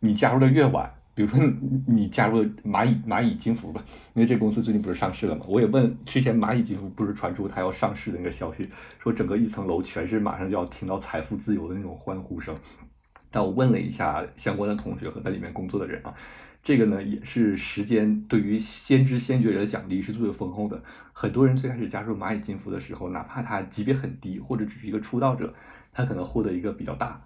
[0.01, 1.39] 你加入的越晚，比如说
[1.85, 5.45] 你加入蚂蚁蚂蚁金服吧，因为这公司最近不是上市了嘛？
[5.47, 12.55] 我也问之前蚂蚁金服不是传出它要上市的那个消息，说整个一层楼全是马上就要听到财富自由的那种欢呼声。
[13.29, 16.13] 但我问了一下相关的同学和在里面工作的人啊，
[16.63, 20.81] 这个呢也是时间对于先知先觉者的奖励是最为丰厚的。
[21.13, 25.53] 很多人最开始加入蚂蚁金服的时候，哪怕他级别很低或者只是一个出道者，
[25.91, 27.21] 他可能获得一个比较大。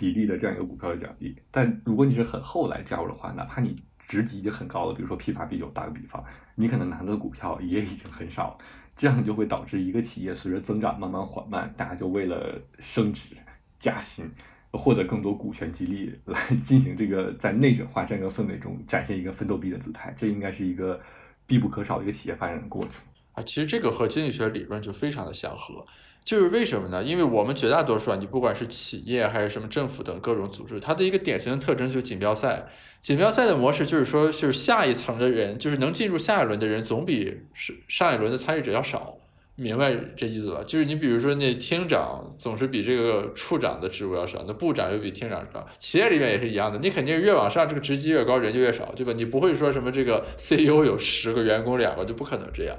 [0.00, 3.76] 比例的这样一个股票的奖励，但如果你是很后来加入的话，哪怕你
[4.08, 8.56] 职级已经很高了，比如说 P 八 P 九打个比方，你可能拿到的股票也已经很少，
[8.96, 13.36] 这样就会导致一个企业随着增长慢慢缓慢，大家就为了升职
[13.78, 14.24] 加薪，
[14.72, 20.98] 获得更多股权激励来进行这个在内卷化这样一个氛围中展现一个奋斗逼的姿态，这应该是一个
[21.46, 22.92] 必不可少的一个企业发展的过程
[23.32, 23.42] 啊。
[23.42, 25.84] 其实这个和经济学理论就非常的相合。
[26.24, 27.02] 就是为什么呢？
[27.02, 32.66] 因为我们绝大多数啊，你不管是企业还是什么政府等各种组织，它的一个典型的特征就是锦标赛。
[33.00, 39.16] 锦标赛的模式就是说，就是下一层的人，就是能进入下一轮的人，总比上上一轮的参与者要少。
[39.60, 40.62] 明白这意思吧？
[40.66, 45.68] 就是你比如说，那厅长总是比这个处长的职务要少，那部长又比厅长少。
[45.76, 49.12] 企业里面也是一样的，你肯定越往上，这个职级越高，人就越少，对吧？
[49.12, 52.74] 你不会说什么这个 CEO 有十个员工两个，就不可能这样。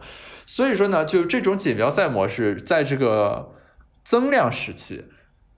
[0.48, 3.54] 所以说呢，就这种锦标赛模式，在这个
[4.04, 5.06] 增量时期，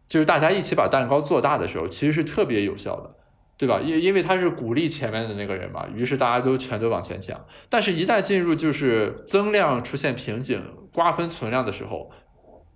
[0.10, 3.16] 就是大家一起把蛋糕做大的时候，其实是特别有效的，
[3.58, 3.80] 对吧？
[3.82, 7.46] 因因为他是鼓励前面的那个人嘛，于是大家都全都往前抢。
[7.70, 10.62] 但是，一旦进入就是增量出现瓶颈、
[10.94, 12.10] 瓜分存量的时候，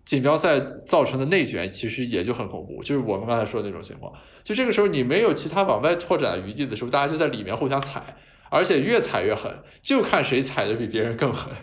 [0.04, 4.12] 锦标赛造成的内卷其实也就很恐怖，就是我们刚才说的那种情况。
[4.44, 8.16] 就这个时候，你没有其他往外拓展余地的时候，大家就在里面互相踩，
[8.50, 9.52] 而且越踩越狠，
[9.82, 11.54] 就看谁踩的比别人更狠。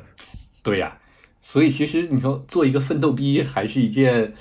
[0.63, 0.99] 对呀，
[1.41, 4.35] 所以其实你说做一个奋斗逼还是一件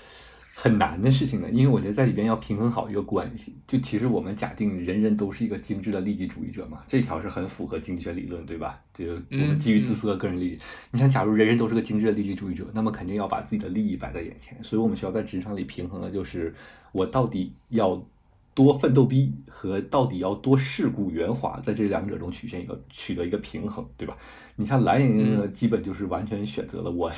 [0.56, 3.56] 很难的事情呢，因为我觉得在里边要平衡好一个关系。
[3.66, 8.80] 就其实我们假定人人都是一个精致的利己主义者嘛，这条是很符合经济学理论，对吧？
[8.94, 10.60] 就我们基于自私的个人利益。
[10.92, 14.56] 你想，假如人人都是个精致的利己主义者，那么肯定要把自己的利益摆在眼前。
[14.64, 16.54] 所以我们需要在职场里平衡的就是
[16.92, 18.06] 我到底要
[18.54, 24.16] 多奋斗逼和到底要多世故圆滑，在这两者中取现一个取得一个平衡，对吧？
[24.56, 27.12] 你像蓝莹莹呢，基本就是完全选择了我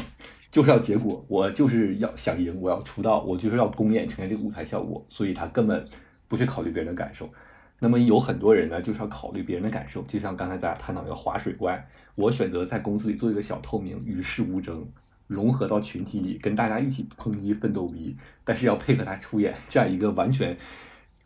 [0.55, 5.85] 就是要结果，我就是要想赢，我要出道，我就是要公演呈现这个舞台效果，所以他根本
[6.29, 7.29] 不去考虑别人的感受。
[7.77, 14.87] 那么有很多人呢，就是要考虑别人的感受，就像刚才大家探讨一个划水怪，我选择在公司里做一个小透明，与世无争，
[15.27, 18.15] 融合到群体里，跟大家一起抨击奋斗逼，
[18.45, 20.55] 但是要配合他出演这样一个完全。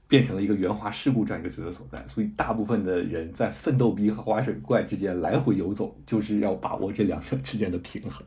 [0.07, 8.25] 变成了一个圆滑世故这样一个角色所在，所以大部分的人在奋斗逼和划水怪之间来回游走，就是要把握这两者之间的平衡。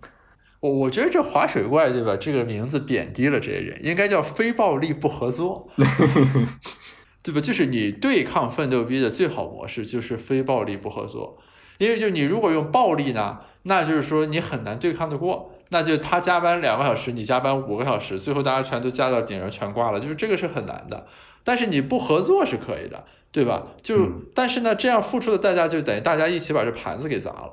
[0.63, 2.17] 我我觉得这划水怪对吧？
[2.17, 5.69] 这个名字贬低了这些人，应该叫非暴力不合作，
[7.21, 7.41] 对吧？
[7.41, 11.37] 就是你对抗奋斗逼的最好模式就是非暴力不合作，
[11.79, 21.05] 因为就你如果用暴力呢，那就是说你很难对抗得过，那就他加班两个小时，你加班五个小时，最后大家全都加到顶上全挂了，就是这个是很难的。
[21.43, 23.65] 但是你不合作是可以的，对吧？
[23.83, 27.53] 就但是呢，这样付出的代价就等于大家一起把这盘子给砸了，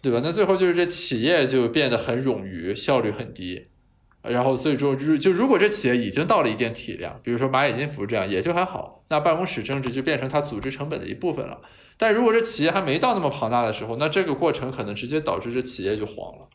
[0.00, 0.20] 对吧？
[0.22, 3.66] 那最后就是这企业就变得很冗余，效率很低，
[4.22, 11.60] 然后最终就就如果这企业已经到了一定体量，比如说蚂蚁金服这样，也就还好，那办公室政治就变成它组织成本的一部分了。
[11.96, 16.48] 但如果这企业还没到那么庞大的时候，那这个过程可能直接导致这企业就黄了。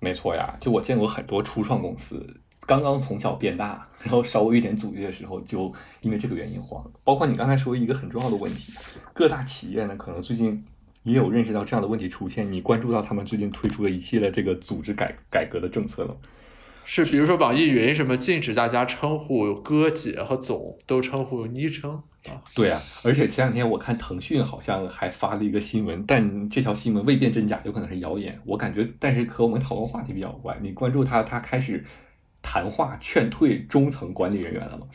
[0.00, 2.24] 没错呀，就我见过很多初创公司。
[2.66, 6.84] 刚刚从小变大，然后稍微一点阻力的时候，就因为这个原因黄。
[7.04, 8.72] 包括你刚才说一个很重要的问题，
[9.14, 10.64] 各大企业呢，可能最近
[11.06, 12.52] 也有认识到这样的问题出现。
[12.52, 16.14] 你关注到他们最近推出的一系列这个组织改改革的政策了？
[16.84, 22.42] 是，比如说网易云什么禁止大家称呼哥姐和总都称呼昵称啊？
[22.54, 28.38] 对啊，而且前两天我看腾讯好像还发了一个新闻，但这条新闻未辨真假，有可能是谣言。
[28.44, 30.58] 我感觉，但是和我们讨论话题比较有关。
[30.60, 31.82] 你关注他，他开始。
[32.48, 34.86] 谈话劝退中层管理人员了吗？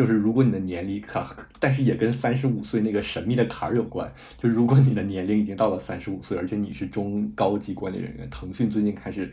[0.00, 4.10] 就是如果你的年龄卡， 但是也跟三十五岁那个神秘的坎儿有关。
[4.38, 9.30] 就是如果你的年龄已经到了三十五岁，而且你是中高级管理人员，腾讯最近开始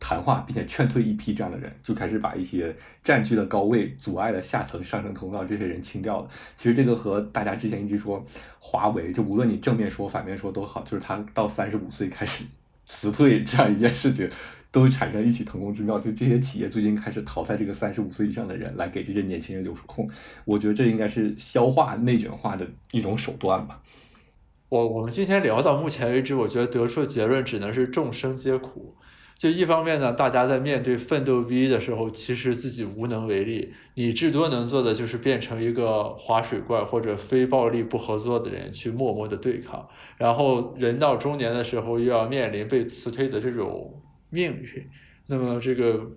[0.00, 6.28] 谈话，并且劝退一批这样的人，就开始把一些占据了高位、阻碍了下层上升通道这些人清掉了。
[6.56, 8.26] 其实这个和大家之前一直说
[8.58, 12.42] 华为，就无论你正面说、反面说都好，就是他到三十五岁开始
[12.84, 14.28] 辞退这样一件事情。
[14.74, 20.10] 都产生一起腾空之妙，就这些企业最近开始淘汰这个三十五岁以上的人，来给这些年轻人留出空。
[20.44, 23.80] 我觉得这应该是消化内卷化的一种手段吧。
[24.70, 28.96] 我我们今天聊到目前为止，我觉得得出的结论只能是众生皆苦。
[29.38, 39.88] 就一方面呢，大家在面对奋斗逼的时候，其实自己无能为力，你至多能做的就是变成一个划水怪或者非暴力不合作的人，去默默的对抗。
[40.16, 44.02] 然后人到中年的时候，又要面临被辞退的这种
[44.34, 44.84] 命运，
[45.28, 46.10] 那么这个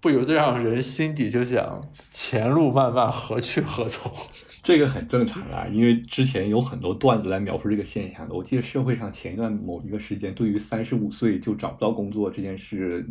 [0.00, 4.10] 不由得让人心底就想：前路漫漫，何去何从？
[4.62, 8.34] 这个很正常啊，因为之前有很多段子来描述这个现象的。
[8.34, 13.04] 我记得社会上前一段某一个时间，对于三十五岁就找不到工作这件事，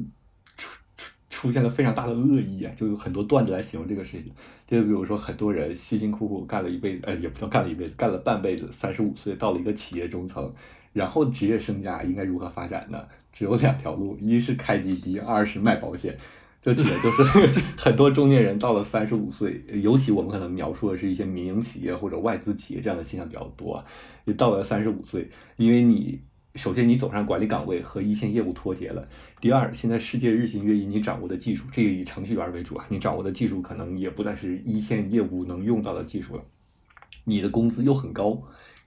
[0.58, 4.34] 出出出现了非常大的恶意啊，就有很多段子来形容这个事情。
[4.68, 10.54] 就比如说，很多人辛辛苦苦干了一辈子，呃，也不叫干了一辈子，干了半辈子，三十五岁到了一个企业中层，
[10.92, 13.06] 然后职业生涯应该如何发展呢？
[13.36, 16.18] 只有两条路，一是开滴滴，二是卖保险。
[16.62, 23.84] 这指的就是 很多中年人到了三十五岁，尤其我们可能描述的是一些民营企业或者外资企业这样的现象比较多。
[24.24, 26.20] 你到了三十五岁，因为你
[26.56, 29.08] 首先你走上管理岗位和一线业务脱节了，
[29.40, 36.44] 第二，现在世界日新月异，你掌握的技术，这个以程序员为主啊，你掌握的技术可能也不再是一线业务能用到的技术了，
[37.26, 38.42] 你的工资又很高。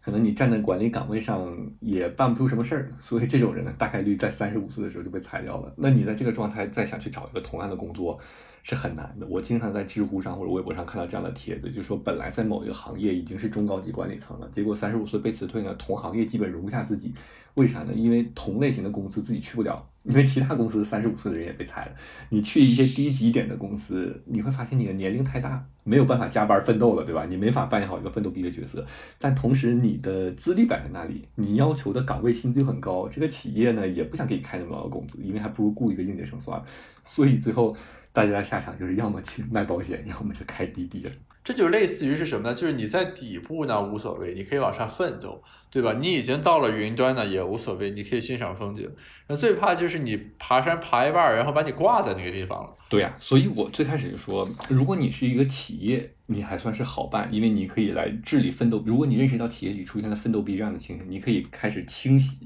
[0.09, 5.71] 可能你站在管理岗位上也办不出什么事儿，所以这种人呢，大概率在三十五岁的时候就被裁掉了。
[5.77, 8.19] 那你在这个状态再想去找一个同样的工作，
[8.63, 9.27] 是很难的。
[9.27, 17.13] 我经常在知乎上或者微博上看到这样的帖子，就说本来在某一个行业已经是中高级管理层了，结果三十五岁被辞退呢，同行业基本容不下自己。
[17.53, 17.93] 为啥呢？
[17.93, 21.93] 因为同类型的公司自己去不了，因为其他公司三十五岁的人也被裁了。
[22.31, 27.27] 你去一些低级点的公司，你会发现你的年龄太大，没有办法加班奋斗了，对吧？
[27.27, 28.85] 你没法扮演好一个奋斗逼的角色。
[29.19, 36.65] 但同时，你的资历摆在那里，你要求的岗位薪资又很高，这个企业呢也不想给你开那么高的工资，因为还不如雇一个应届生算了。
[37.05, 37.77] 所以最后
[38.13, 41.11] 大家的下场就是要么去卖保险，要么是开滴滴了。
[41.49, 42.55] 这就类似于是什么呢？
[42.55, 45.97] 就是你在底部呢无所谓，你可以往上奋斗，对吧？
[45.99, 48.87] 你已经到了云端呢也无所谓，你可以欣赏风景。
[49.29, 52.77] 那最怕就是你爬山爬一半，然后把你挂在那个地方了。
[52.91, 58.83] 对呀，所以我最开始就说，如果你是一个企业，你还算是好办，因为你可以来治理奋斗。
[58.85, 62.37] 如果你认识到企业里出现了奋斗逼这样的情形，你可以开始清洗。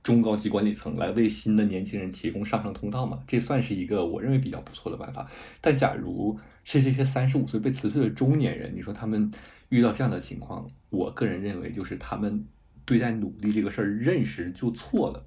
[0.00, 3.18] 中高级管理层来为新的年轻人提供上升通道嘛？
[3.26, 5.28] 这算是一个我认为比较不错的办法。
[5.60, 6.38] 但假如
[6.70, 9.30] 是这些三十五岁被辞退的中年人，你说他们
[9.70, 12.46] 遇到这样的情况，我个人认为就是他们
[12.84, 15.26] 对待努力这个事儿认识就错了，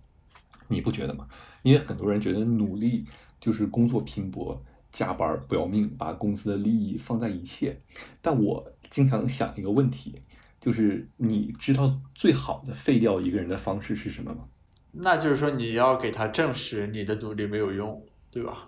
[0.68, 1.28] 你不觉得吗？
[1.64, 3.06] 因为很多人觉得努力
[3.40, 7.82] 就是工作拼搏、加班不要命，把公司的利益放在一切。
[8.22, 10.16] 但我经常想一个问题，
[10.60, 14.44] 就是你知道最好的废掉一个人的方式是什么吗？
[14.92, 18.68] 那就是说，你要给他证实你的努力没有用，对吧？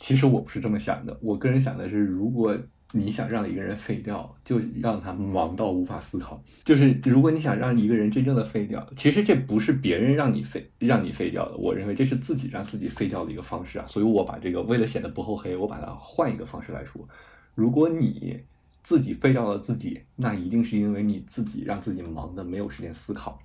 [0.00, 2.56] 其实我不是这么想的，我个人想的是，如果
[2.92, 6.42] 你想让一个人废掉，就让他忙到无法思考。
[6.64, 13.84] 就是如果你想让一个人真正的废掉，其实这不是别人让你废让你废掉的，我认为这是自己让自己废掉的一个方式啊。
[13.86, 17.06] 所以我把这个为了显得不厚黑，我把它换一个方式来说：
[17.54, 18.40] 如果你
[18.82, 23.38] 自己废掉了自己，那一定是因为你自己让自己忙的没有时间思考。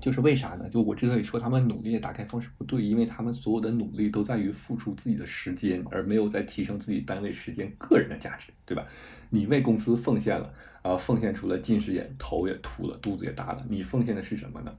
[0.00, 0.68] 就是为啥呢？
[0.68, 8.86] 就我之所以说他们努力的打开方式不对，因为他们所有的努力都在于付出自己的时间，而没有在提升自己单位时间个人的价值，对吧？
[9.30, 14.74] 你为公司奉献了，啊，奉献出了近视眼，头也秃了，肚子也大了，你奉献的是什么呢？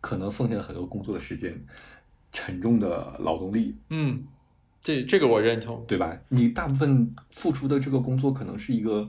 [0.00, 1.60] 可能奉献了很多工作的时间，
[2.32, 4.22] 沉重的劳动力，嗯，
[4.80, 6.16] 这这个我认同，对吧？
[6.28, 9.08] 你大部分付出的这个工作可能是一个。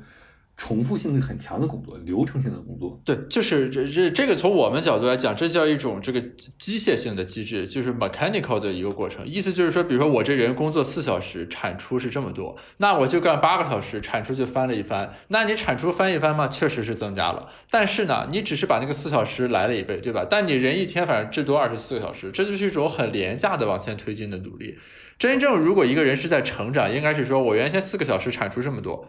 [0.56, 6.22] 重复性很强的工作，流程性的工作，对，就是这这这个从我们角度来讲，这叫一种这个
[6.60, 9.26] 机械性的机制，就是 mechanical 的一个过程。
[9.28, 15.12] 意思就是说，比如说我这人工作四小时，产出是这么多，那我就干八个小时，产出就翻了一番。
[15.30, 16.48] 那你产出翻一番嘛？
[16.48, 20.26] 确实是增加了，但是呢，你只是把那个四小时来了一倍，对吧？
[20.30, 24.78] 但你人一天反正至多二十四个小时，这就是一种很廉价的往前推进的努力。
[25.20, 29.08] 真正如果一个人是在成长，应该是说我原先四个小时产出这么多。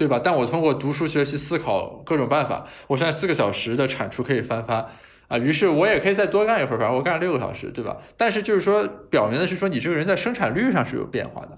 [0.00, 0.18] 对吧？
[0.24, 4.86] 但我通过读书学习、思考各种办法，我现在四个小时的产出可以翻番
[5.28, 5.36] 啊！
[5.36, 7.98] 于是我也可以再多干一会儿，反正我干了六个小时，对吧？
[8.16, 11.50] 但是就是说，表明的是说你这个人在生产率上是有变化的。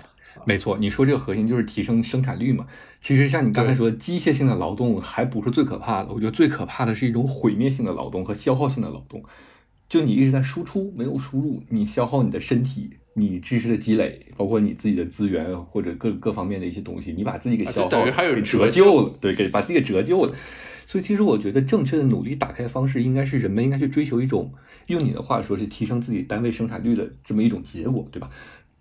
[0.45, 2.67] 没错，你说这个核心就是提升生产率嘛。
[3.01, 9.23] 其实像你刚才说，机械性的劳动还不是最可怕的，我觉得最可怕的是一种毁灭性的劳动和消耗性的劳动。
[9.89, 12.99] 就你一直在输出，没有输入，你消耗你的身体。
[13.15, 20.35] 你知识的积累，包括你自己的资源或者各各方面的一些东西，你把自己给消耗，等于还有折旧了，对，给把自己给折旧了。
[20.87, 24.53] 所以其实我觉得正确的努力打开方式，应该是人们应该去追求一种，
[24.87, 28.31] 用你的话说是提升自己单位生产率的这么一种结果，对吧？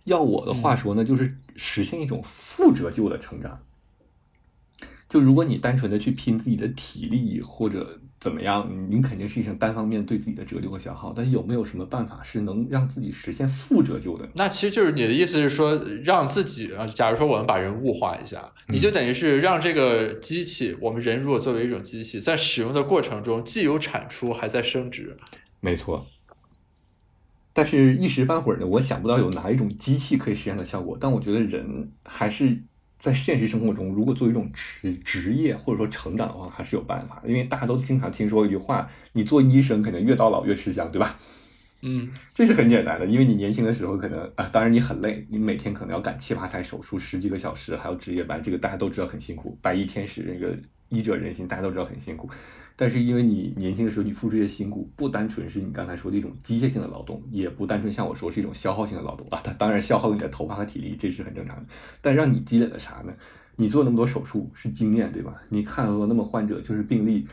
[0.05, 3.59] 要我的话说呢，就是实现一种负折旧的成长。
[5.07, 11.11] 就如果你单纯的去拼自己的体力或者怎么样，您肯定是一种单方面对自己的折旧和消耗。
[11.11, 14.29] 但有没有什么办法是能让自己实现负折旧的？
[14.35, 25.17] 那其实就是你的意思是说，让自己啊，假如说我们把人物化一下，你就等于是让这个机器，我们人如果作为一种机器，在使用的过程中既有产出，还在升值。
[25.59, 26.05] 没错。
[27.53, 30.95] 但是，一时半会儿呢，我想不到有哪一种机器可以实现的效果。
[31.01, 32.57] 但我觉得人还是
[33.01, 37.19] 在现实生活中，如果做一种职职业或者说成长的话，还是有办法。
[37.25, 41.17] 因为大家都经常听说一句话：你做医生可能越到老越吃香，对吧？
[41.81, 43.07] 嗯，这是很简单的。
[43.07, 49.57] 因为你年轻的时候可能啊，当然你很累，你每天可能要赶七八台手术，十几个小时，还有值夜班，这个大家都知道很辛苦。
[49.63, 50.55] 白衣天使那个
[50.89, 52.29] 医者仁心，大家都知道很辛苦。
[52.81, 59.39] 但是因为你年轻的时候你付出这些辛苦，不单纯是你刚才说的一种机械性的劳动，也不单纯像我说是一种消耗性的劳动啊。
[59.43, 61.65] 它当然消耗了你的头发和体力，这是很正常的。
[62.01, 63.13] 但让你积累了啥呢？
[63.55, 65.35] 你做那么多手术是经验，对吧？
[65.49, 67.27] 你看了那么患者就是病例，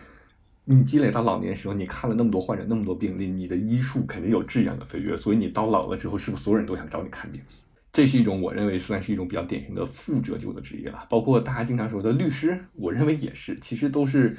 [0.67, 5.17] 你积累到老年时候，你看了那么多患者那么多病例，你的医术肯定有质量的飞跃。
[5.17, 7.41] 所以你到老了之后，是不是所有人都想找你看病？
[7.91, 11.07] 这是一种我认为算是一种比较典型的负折旧的职业了。
[11.09, 14.37] 包括大家经常说的律师，我认为也是，其实都是。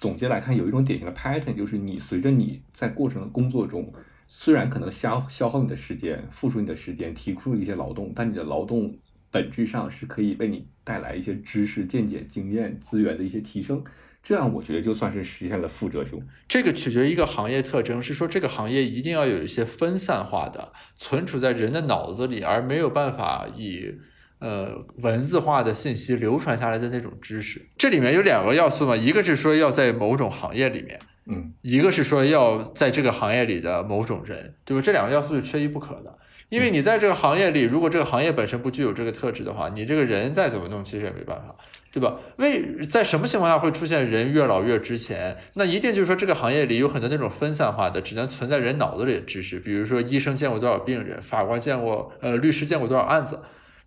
[0.00, 3.92] 总结来看，有一种典型的 pattern，就是你随着你在过程的工作中，
[4.26, 8.96] 虽然可能消消耗你的时间，付出你的时间，提出一些劳动，但你的劳动
[9.30, 13.84] 本质上是可以为你带来一些知识、见解、经验、资源的一些提升。
[14.22, 16.22] 这样我觉得就算是实现了负折旧。
[16.48, 23.98] 这个取决于一个行业特征，是说这个行业一定要有一些分散化的存储在人的脑子里，而没有办法以。
[24.40, 34.82] 呃，文字化的信息流传下来的那种知识，这里面有两个要素嘛，一个是说要在某种行业里面，嗯，一个是说要在这个行业里的某种人，对吧？
[34.82, 36.18] 这两个要素是缺一不可的，
[36.48, 41.54] 因为你在这个行业里，如果这个行业本身不具有这个特质的话，你这个人再怎么弄，其实也没办法，
[41.92, 42.16] 对吧？
[42.38, 45.36] 为在什么情况下会出现人越老越值钱？
[45.52, 53.38] 那一定就是说这个行业里有很多那种分散化的，只能存在人脑子里的知识，比如说医生见过多少病人，法官见过，呃，律师见过多少案子。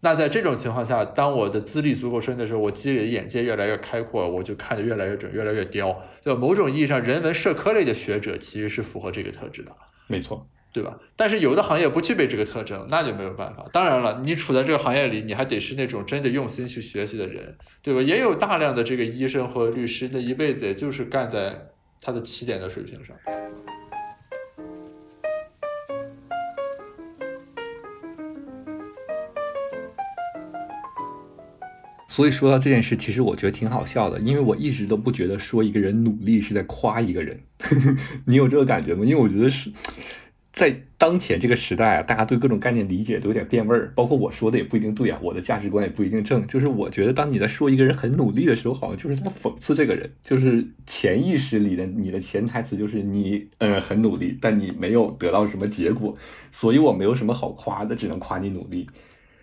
[0.03, 5.97] 那在这种情况下，当我的资历足够深的时候，我积累的眼界越来越开阔，我就看得越来越准，越来越刁。
[6.21, 9.71] 就某种意义上，人文社科类的学者其实是符合这个特质的，
[10.07, 10.99] 没错，对吧？
[11.15, 13.65] 但是有的行业不具备这个特征，那就没有办法。
[13.71, 18.01] 当然了，你处在这个行业里，你还得是那种真的用心去学习的人，对吧？
[18.01, 21.69] 也有大量的这个医生和律师，那一辈子也就是干在
[22.01, 23.15] 他的起点的水平上。
[32.13, 37.39] 所以说到这件事，其实我觉得挺好笑的，因为我一直都不觉得说一个人努力是在夸一个人。
[38.27, 39.03] 你有这个感觉吗？
[39.03, 39.71] 因为我觉得是
[40.51, 46.45] 在当前这个时代啊，大家对各种概念理解都有点变味儿，包括我说的也不一定对啊，我的价值观也不一定正。
[46.45, 56.15] 就是我觉得当你在说一个人很努力的时候，好像就是在讽刺这个人，就是潜意识里的你的潜台词就是你呃很努力，但你没有得到什么结果，
[56.51, 58.85] 所以我没有什么好夸的，只能夸你努力。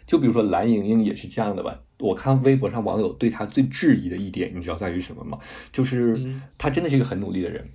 [0.06, 1.80] 就比如说蓝莹莹也是这样的吧。
[2.00, 5.38] 我看微博上网友对他最质疑的一点，你知道在于什么吗？
[5.72, 6.18] 就是
[6.58, 7.68] 他真的是一个很努力的人。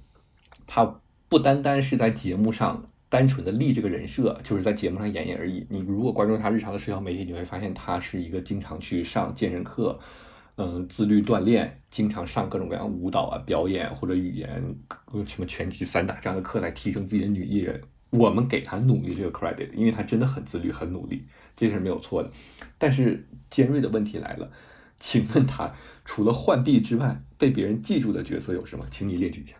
[0.67, 0.99] 他
[1.30, 5.65] 不单单是在节目上单纯的立这个人设，就是在节目上演演而已。
[5.69, 9.99] 你如果关注他日常的社交媒体，你会发现他是一个经常去上健身课，
[10.55, 14.76] 嗯，自律锻炼，经常上各种各样舞蹈啊、表演或者语言，
[15.26, 17.80] 什么拳击、散打这样的课来提升自己的女艺人。
[18.18, 21.26] 我们给他努力这个 credit，因为他真的很自律、很努力。
[21.55, 22.30] 这个是没有错的，
[22.78, 24.51] 但是尖锐的问题来了，
[24.99, 28.86] 请问他除了浣碧之外，被别人记住的角色有什么？
[28.91, 29.55] 请你列举一下。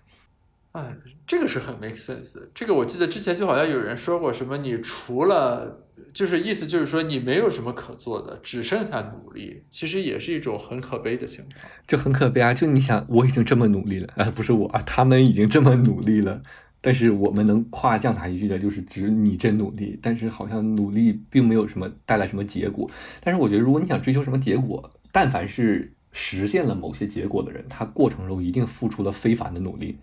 [0.74, 0.93] 啊，
[1.26, 2.49] 这个是很 make sense 的。
[2.53, 11.72] 这个我记得之前就好像有人说过什么，你除了就是意思就是说你没有什么可做的，只剩下努力，其实也是一种很可悲的情况。
[11.88, 12.53] 就很可悲啊！
[12.53, 16.41] 就你想，我已经这么努力了，啊，不是我啊，他们已经这么努力了。
[16.86, 19.98] 但是我们能夸奖他一句的，就是“指你真努力”。
[20.04, 22.88] 但是好像努力并没有什么带来什么结果。
[23.22, 29.98] 但是我觉得，如果你想追求什么结果，但凡是实现了某些结果的人，他过程中一定付出了非凡的努力。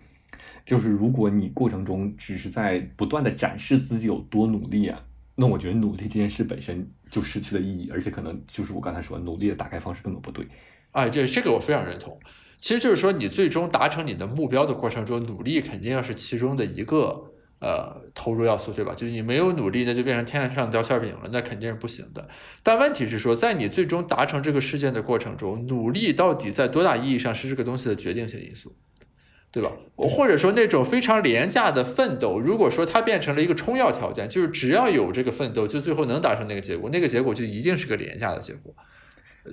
[0.65, 5.01] 就是如果你过程中只是在不断的展示自己有多努力啊，
[5.35, 10.45] 那我觉得努力这件事本身就失去了意义，而且可能就是我刚才说，努力的打开方式根本不对。
[10.91, 12.19] 哎，这这个我非常认同。
[12.63, 18.93] 其实就是说，你最终达成你的目标的过程中，努力肯定要是其中的一个呃投入要素，对吧？
[18.95, 22.25] 就是你没有努力，那就变成天上掉馅饼了，那肯定是不行的。
[22.63, 28.73] 但问题是说，在你最终达成这个事件的过程中，努力到底在多大意义上是这个东西的决定性因素，
[29.51, 29.69] 对吧？
[29.97, 38.73] 或者说那种非常廉价的奋斗，如果说它变成了一个充要条件，就是只要有这个奋斗，就最后能达成那个结果，那个结果就一定是个廉价的结果。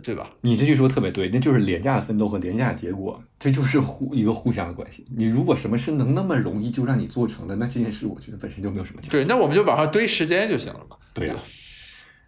[0.02, 0.30] 对吧？
[0.42, 5.04] 你这句说特别对，那就是廉价的奋斗和廉价的结果，这就是互一个互相的关系。
[5.16, 9.10] 你如果什么事能那么容易就让你做成了，那这件事我觉得本身就没有什么价值。
[9.10, 10.96] 对，那我们就往上堆时间就行了嘛。
[11.12, 11.34] 对呀、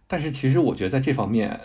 [0.07, 1.59] 但是其实我觉得在这方面，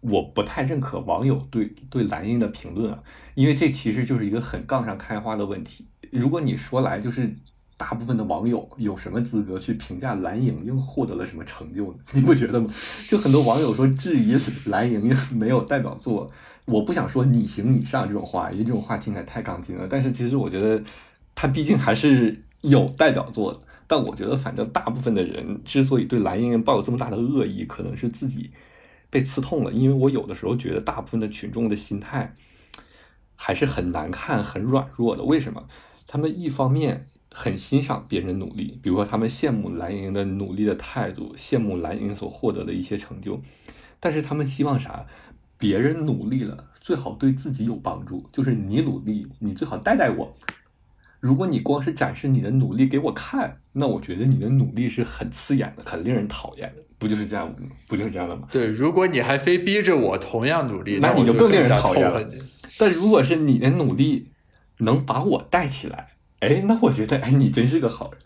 [0.00, 3.02] 我不太认可网友对对蓝鹰的评论啊，
[3.34, 5.86] 因为这其实就是一个很杠上开花的问题。
[6.12, 7.34] 如果你说来就是
[7.80, 11.98] 大部分的网友有什么资格去评价蓝盈莹获得了什么成就呢？
[12.12, 12.70] 你不觉得吗？
[13.08, 16.30] 就很多网友说质疑蓝盈莹没有代表作，
[16.66, 19.86] 我不想说你行你上这种话，因为这种话听起来太杠精了。
[19.88, 20.82] 但是其实我觉得
[21.34, 23.60] 他毕竟还是有代表作的。
[23.86, 28.50] 但我觉得，反正大部分的人之所以对蓝盈莹抱有这么大的恶意，可能是自己
[29.08, 29.72] 被刺痛了。
[29.72, 32.36] 因为我有的时候觉得，大部分的群众的心态
[33.34, 35.24] 还是很难看、很软弱的。
[35.24, 35.66] 为什么？
[36.06, 43.40] 他们一方面很欣赏别人努力，比如说他们羡慕蓝盈莹的努力的态度，羡慕蓝盈莹所获得的一些成就，
[43.98, 45.04] 但是他们希望啥？
[45.58, 50.34] 别人努力了，最好对自己有帮助，就是你努力，你最好带带我。
[51.20, 57.56] 如果你光是展示你的努力给我看，那我觉得你的努力是很刺眼的，很令人讨厌的，不就是这样吗？
[57.86, 58.48] 不就是这样的吗？
[58.50, 62.26] 对，如果你还非逼着我同样努力，那你就更令人讨厌了。
[62.78, 64.28] 但如果是你的努力
[64.78, 66.09] 能把我带起来，
[66.40, 68.20] 哎，那我觉得，哎，你真是个好人。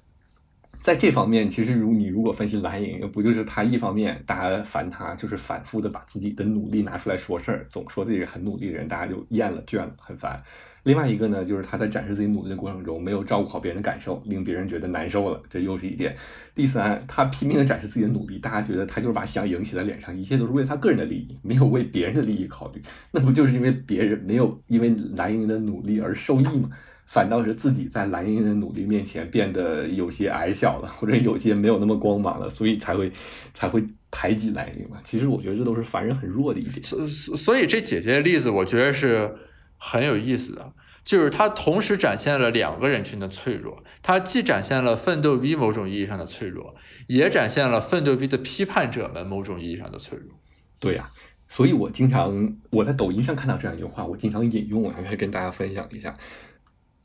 [0.81, 10.41] 在这方面，其实如你如果分析蓝盈莹，不就是他一方面大家烦他，就是反复的把自己的努力拿出来说事儿，总说自己是很努力的人，大家就厌了、倦了，很烦。
[10.85, 16.15] 另外一个呢，就是他在展示自己努力的过程中，没有照顾好别人的感受，令别人觉得难受了，这又是一点。
[16.55, 22.83] 第三，他拼命的展示自己的努力，大家觉得他就是把想赢写在脸上，一切都是为了他个人的利益，没有为别人的利益考虑。
[23.11, 26.69] 那不就是因为别人没有因为蓝盈莹的努力而受益吗？
[27.07, 33.13] 反倒是自己在蓝盈莹的努力面前变得有些矮小了，或者有些没有那么光芒了，所以才会
[33.53, 34.99] 才会排挤蓝盈莹嘛。
[35.05, 36.83] 其实我觉得这都是凡人很弱的一点。
[36.83, 39.37] 所所所以这姐姐的例子，我觉得是
[39.77, 40.73] 很有意思的，
[41.05, 46.75] 就是她同时展现了两个人群的脆弱，她既展现了奋斗逼某种意义上的脆弱，
[47.07, 50.37] 也展现了奋斗逼的批判者们某种意义上的脆弱。
[50.81, 51.11] 对呀、
[51.49, 56.13] 所以我经常我在抖音上看到这样一句话，我经常引用，我还可以跟大家分享一下。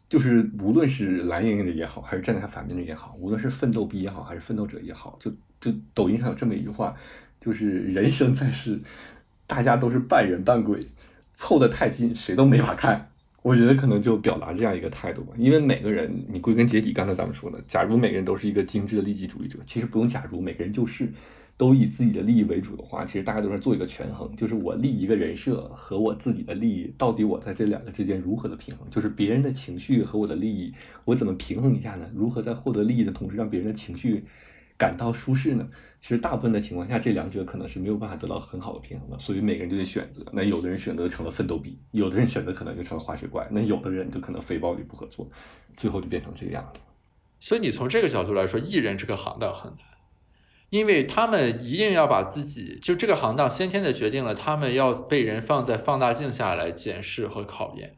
[0.09, 5.31] 就是无论是蓝盈莹的也好，还是站在他反面的也好，无论是奋斗逼也好，还是奋斗者也好，就
[5.61, 6.95] 就抖音上有这么一句话，
[7.39, 8.79] 就是 人生在世，
[9.45, 10.79] 大家都是半人半鬼，
[11.35, 13.09] 凑得太近，谁都没法看。
[13.41, 21.09] 我觉得可能就表达这样一个态度吧，因为每个人，你归根结底，刚才咱们说的，假如每个人都是一个精致的利己主义者，其实不用假如，每个人就是
[21.59, 28.89] 都以自己的利益为主的话，其实大家都是做一个权衡，就是我立一个人设和我自己的利益，到底我在这两个之间如何的平衡？
[28.89, 32.09] 就是别人的情绪和我的利益，我怎么平衡一下呢？
[32.15, 34.23] 如何在获得利益的同时，让别人的情绪
[34.77, 35.67] 感到舒适呢？
[35.99, 40.25] 其实大部分的情况下，这两者可能是没有办法得到很好的平衡的，所以每个人就得选择。
[40.31, 45.29] 那有的人选择成了奋斗逼，有的人选择可能就成了滑雪怪，那有的人就可能非暴力不合作，
[45.75, 46.79] 最后就变成这个样子。
[47.41, 49.81] 所以你从这个角度来说，艺人这个行当很难，
[50.69, 57.95] 因为他们一定要把自己就这个行当先天的决定了他们要被人放在放大镜下来检视和考验，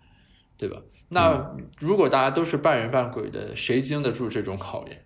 [0.57, 0.81] 对吧？
[1.09, 5.03] 那如果大家都是半人半鬼的，谁经得住这种考验？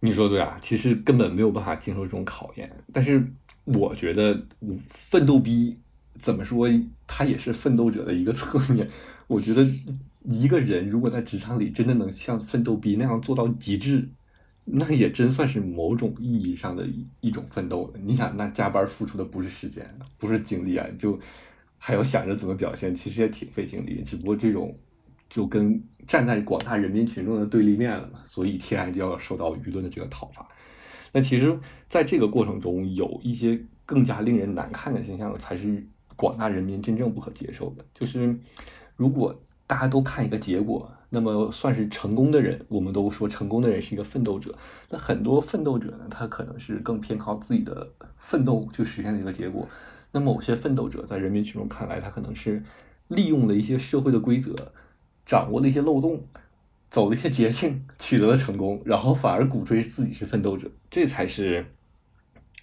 [0.00, 2.70] 你说对啊，其实根本没有办法经受这种考验。
[2.92, 3.22] 但是
[3.64, 5.78] 我觉得嗯奋斗逼
[6.20, 6.66] 怎么说，
[7.06, 8.86] 他也是奋斗者的一个侧面。
[9.26, 9.66] 我觉得
[10.24, 14.08] 一个人如果在职场里真的能像奋斗逼那样做到极致，
[14.68, 18.00] 那也真算是某种意义上的一一种奋斗了。
[18.02, 19.86] 你想，那加班付出的不是时间，
[20.18, 21.16] 不是精力啊，就
[21.78, 24.02] 还要想着怎么表现，其实也挺费精力。
[24.04, 24.74] 只不过这种
[25.30, 30.46] 就跟站在广大人民群众的对立面了嘛，所以天然就要受到舆论的这个讨伐。
[31.12, 31.56] 那其实，
[31.88, 35.80] 在这个过程中，有一些更加令人难看的现象，才是
[36.16, 37.84] 广大人民真正不可接受的。
[37.94, 38.36] 就是
[38.96, 44.52] 如果大家都看一个结果，那么算是成功的人，我们都说成功的人是一个奋斗者。
[44.90, 47.88] 那很多奋斗者呢，他可能是更偏靠自己的
[48.18, 49.68] 奋斗去实现的一个结果。
[50.12, 52.62] 那某些奋斗者在人民群众看来，他可能是
[53.08, 54.54] 利用了一些社会的规则，
[55.24, 56.24] 掌握了一些漏洞，
[56.90, 61.66] 走了一些捷径，取得了成功，然后反而鼓吹自己是奋斗者，这才是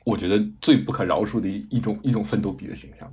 [0.04, 3.10] 我觉得最不可饶恕的一一种一种奋斗逼的形象。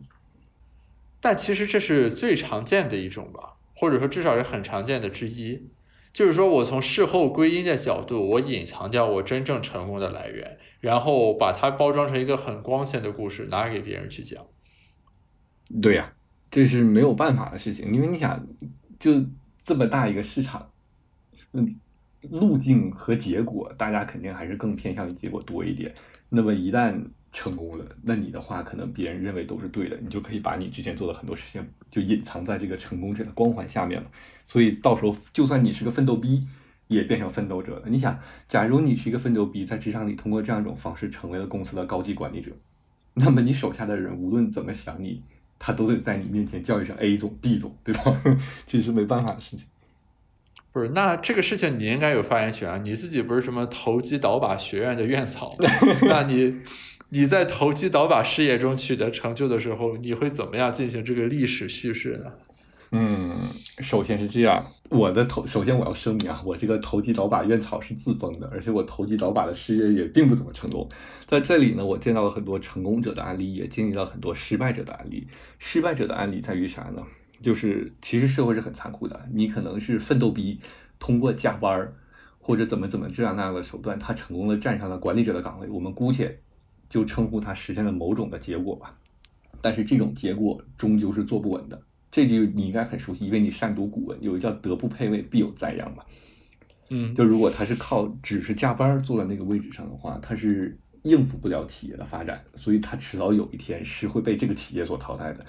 [1.20, 5.70] 但其实这是最常见的一种吧，或者说至少是很常见的之一。
[6.12, 14.44] 就是说我从事后归因的角度，我隐藏掉我真正成功的来源，然后把它包装成一个很光鲜的故事，拿给别人去讲。
[15.80, 16.12] 对呀、
[16.50, 18.44] 这是没有办法的事情，因为你想，
[18.98, 19.24] 就
[19.62, 20.68] 这么大一个市场，
[21.52, 21.76] 嗯，
[22.22, 25.94] 路径和结果，大家肯定还是更偏向于结果多一点。
[26.28, 27.00] 那么一旦
[27.30, 34.10] 成功了，那你的话可能别人认为都是对的，你就可以把你之前做的很多事情就隐藏在这个成功者的光环下面了。
[34.46, 36.46] 所以到时候就算你是个奋斗逼，
[36.88, 37.82] 也变成奋斗者了。
[37.86, 38.18] 你想，
[38.48, 42.50] 假如你是一个奋斗逼，在职场里通过这样一种方式成为了公司的高级管理者，
[43.14, 45.22] 那么你手下的人无论怎么想你，
[45.58, 48.20] 他都得在你面前叫一声 A 总、B 总，对吧？
[48.66, 49.66] 这是没办法的事情。
[50.72, 52.78] 不是，那这个事情你应该有发言权啊！
[52.78, 55.56] 你自己不是什么投机倒把学院的院草，
[56.02, 56.60] 那你
[57.10, 62.32] 你在投机倒把事业中取得成就的时候，你会怎么样进行这个历史叙事呢？
[62.92, 63.48] 嗯，
[63.78, 70.88] 首先是这样，我的投首先我要声明啊，我这个投机倒把院草是自封的，而且我投机倒把的事业也并不怎么成功。
[71.26, 75.28] 在这里呢，我见到了很多成功者的案例，也经历了很多失败者的案例。
[75.58, 77.04] 失败者的案例在于啥呢？
[77.42, 80.60] 就是其实社会是很残酷的，你可能是奋斗逼，
[80.98, 81.94] 通过加班儿
[82.38, 86.40] 或者怎么怎么这样那样的手段，他成功的站上了管理者的岗位，我们姑且
[86.90, 88.94] 就称呼他实现了某种的结果吧。
[89.62, 91.80] 但是这种结果终究是坐不稳的，
[92.10, 96.02] 这句你应该很熟悉，因为你善读古文，有一叫“德不配位，必有灾殃”嘛。
[96.90, 105.46] 嗯，就如果他是靠只是加班坐在那个位置上的话，他是应付不了企业的发展，所以他迟早有一天是会被这个企业所淘汰的。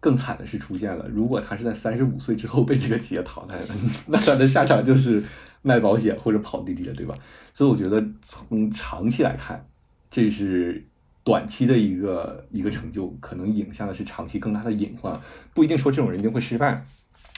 [0.00, 3.74] 更惨的是出现了，如果他是在三十五岁之后被这个企业淘汰的，
[4.08, 5.22] 那他的下场就是
[5.60, 7.14] 卖保险或者跑滴滴了，对吧？
[7.52, 9.62] 所以我觉得从长期来看，
[10.10, 10.84] 这是
[11.22, 15.18] 短期的一个一个成就，可能影响的是长期更大的隐患。
[15.54, 16.84] 不一定说这种人一定会失败，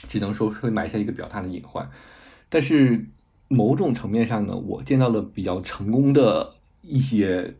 [0.07, 1.89] 只能说会埋下一个比较大的隐患。
[2.49, 3.05] 但是
[3.47, 7.55] 某种层面上呢，我见到了比较成功的一些。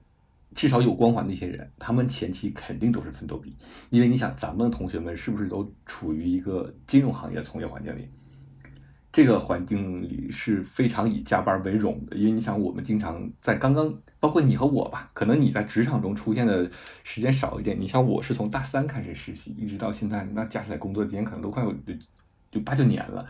[0.56, 3.56] 至少有光环的一些人，他们前期肯定都是奋斗逼，
[3.90, 8.08] 因为你想，咱们同学们是不是都处于一个金融行业从业环境里？
[9.14, 16.70] 这个环境里是非常以加班为荣的，因为你想，我们经常在刚刚，包括你和我吧，可能你在职场中出现的
[17.04, 17.80] 时间少一点。
[17.80, 21.72] 你像我是从大三开始实习，一直到现在，那加起来工作时间可能都快有
[22.52, 23.26] 就八九年了。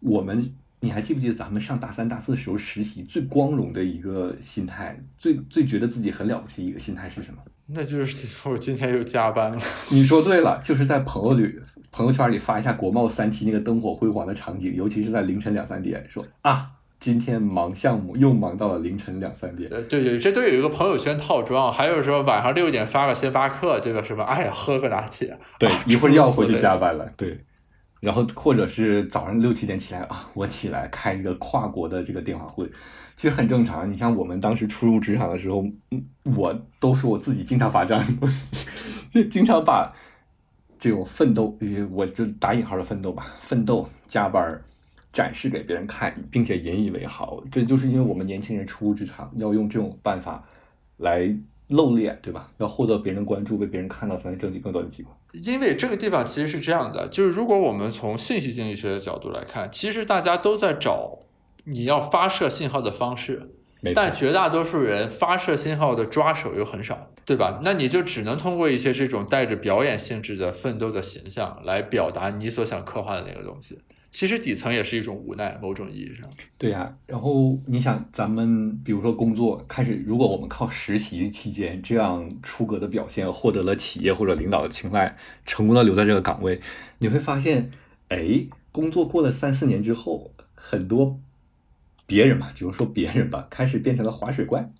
[0.00, 0.54] 我们。
[0.80, 7.38] 你还记不记得咱们上大三、大四的时候实习最光荣的一个心态，最最觉得自己很了不起一个心态是什么？
[7.70, 9.60] 那就是我今天又加班了。
[9.90, 11.54] 你说对了，就是在朋友里、
[11.90, 19.68] 朋友圈里发一下国贸三期那个灯火辉煌的场景，尤其是在凌晨两三点，说啊，今天忙项目又忙到了凌晨两三点。
[19.70, 21.70] 呃，对对，这都有一个朋友圈套装。
[21.70, 24.22] 还有说晚上六点发个星巴克，这个什么？
[24.24, 25.38] 哎呀，喝个拿铁。
[25.58, 27.12] 对，一会儿又要回去 加班了。
[27.16, 27.38] 对。
[28.00, 32.64] 然后或者是早上六七点起来啊，我起来开一个跨国的这个电话会，
[33.16, 33.90] 其实很正常。
[33.90, 35.64] 你像我们当时初入职场的时候，
[36.36, 38.00] 我都说我自己经常罚站，
[39.30, 39.92] 经常把
[40.78, 41.56] 这种奋斗，
[41.90, 44.60] 我就打引号的奋斗吧，奋斗加班
[45.12, 47.42] 展示给别人看，并且引以为豪。
[47.50, 50.44] 这就是因为我们年轻人初入职场要用这种办法
[50.98, 51.36] 来。
[51.70, 52.50] 露脸，对吧？
[52.56, 55.10] 要获得别人关注，被别人看到，才能争取更多的机会。
[55.32, 61.18] 因为这个地方其实是这样的，就是如果我们从信息经济学的角度来看，其实大家都在找
[61.64, 63.54] 你要发射信号的方式，
[63.94, 67.60] 但绝大多数人发射信号的抓手又很少，对吧？
[67.62, 73.78] 那你就只能通过一些这种带着表演性质的奋斗的形象来表达你所想刻画的那个东西。
[74.10, 76.28] 其实底层也是一种无奈，某种意义上。
[76.56, 86.60] 对呀，然后你想，咱们比如说工作开始，如果我们靠实习期间这样出格的表现，获得了企业或者领导的青睐，成功的留在这个岗位，
[86.98, 87.70] 你会发现，
[88.08, 91.20] 哎，工作过了三四年之后，很多
[92.06, 94.72] 别人吧，比如说别人吧，开始变成了划水怪，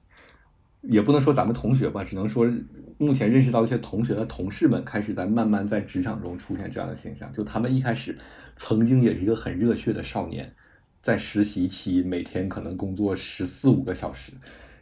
[0.83, 2.51] 也不能说咱们同学吧，只能说。
[2.99, 8.19] 目前认识到一些同学的同事们开始在慢慢在职场中出现这样的现象，就他们一开始
[8.57, 10.53] 曾经也是一个很热血的少年，
[11.01, 14.33] 在实习期每天可能工作十四五个小时，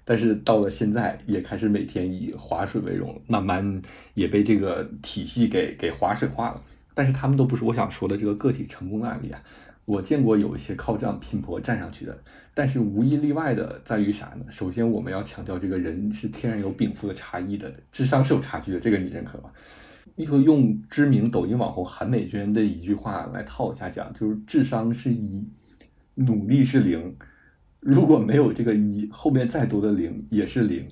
[0.05, 3.83] 但是到了现在也开始每天以划水为荣，慢慢
[4.15, 6.63] 也被这个体系给给划水化了。
[6.95, 9.39] 但是他们都不是我想说的这个个体成功的案例啊。
[9.87, 12.19] 我见过有一些靠这样拼搏站上去的，
[12.53, 14.45] 但是无一例外的在于啥呢？
[14.51, 19.51] 首先我们要强调，这个人是天然有禀赋的差异的，智商是有差距的，这个你认可吗？
[20.17, 25.47] 你说用知名抖音网红韩美娟的一句话来套一下讲，就是智商是一，
[26.17, 27.15] 努力是零，
[27.79, 30.89] 如果没有这个一，后面再多的零也是零。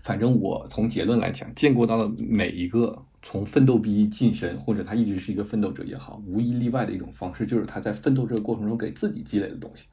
[0.00, 3.04] 反正我从结论来讲，见过到的每一个。
[3.22, 9.86] 从奋斗逼晋升，或者他一直是一个奋斗者也好，无一例外的一种方式，就是他在奋斗这个过程中给自己积累的东西。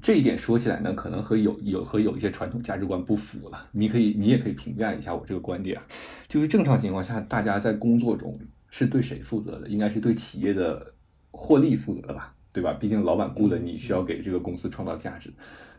[0.00, 3.68] 这一点说起来呢，可能和有有和有一些传统价值观不符了。
[3.72, 5.76] 你可以，你也可以评价一下我这个观点。
[5.78, 5.82] 啊
[6.28, 8.38] 就是正常情况下，大家在工作中
[8.68, 9.68] 是对谁负责的？
[9.68, 10.94] 应该是对企业的
[11.32, 12.34] 获利负责的吧？
[12.52, 12.72] 对吧？
[12.74, 15.32] 毕竟老板雇了你，需要给这个公司创造价值。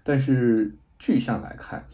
[0.04, 1.86] 但是具象来看。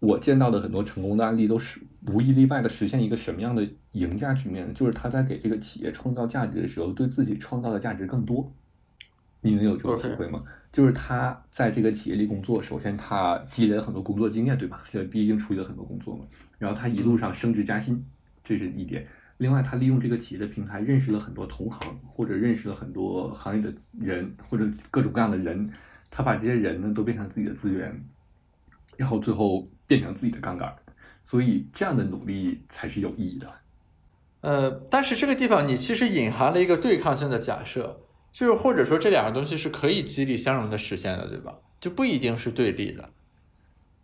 [0.00, 4.74] 我见到的很多成功的案例都是无一例外的实现一个什么样的赢家局面呢？
[4.74, 8.52] 就是他在给这个企业创造价值的时候，对自己创造的价值更多。
[9.40, 10.42] 你能有这种体会吗？
[10.72, 14.84] 就是他在这个企业里工作，首先他积累了很多工作经验，对吧？
[14.90, 16.24] 这毕竟处理了很多工作嘛。
[16.58, 18.04] 然后他一路上升职加薪，
[18.42, 19.06] 这是一点。
[19.38, 25.70] 另外，他利用这个企业的平台认识了很多同行，或者认识了很多行业的人，或者各种各样的人。
[26.10, 28.04] 他把这些人呢都变成自己的资源，
[28.96, 30.72] 然后最后变成自己的杠杆。
[31.24, 33.54] 所以，这样的努力才是有意义的。
[34.40, 38.00] 呃，但是这个地方你其实隐含了一个对抗性的假设。
[38.32, 41.54] 就是或者说这两个东西是可以激励相容的实现的，对吧？
[41.78, 43.10] 就不一定是对立的。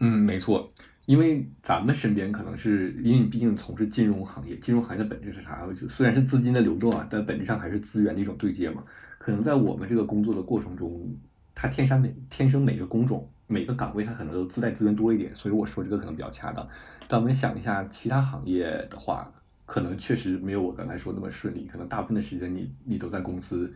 [0.00, 0.70] 嗯，没错，
[1.06, 5.66] 因为咱们身边可能是因为你毕竟从事金融行业，金融行业的本质是啥？
[5.80, 8.84] 就虽然是资金的流动啊，但本质上还是资源的一种对接嘛。
[9.16, 11.16] 可能在我们这个工作的过程中，
[11.54, 16.64] 它天生每天生每个工种每个岗位它可能都自带资源多一点，所以我说这个可能比较恰当。
[17.08, 19.28] 但我们想一下其他行业的话，
[19.66, 23.74] 可能确实没有我刚才说那么顺利，可能大部分的时间你你都在公司。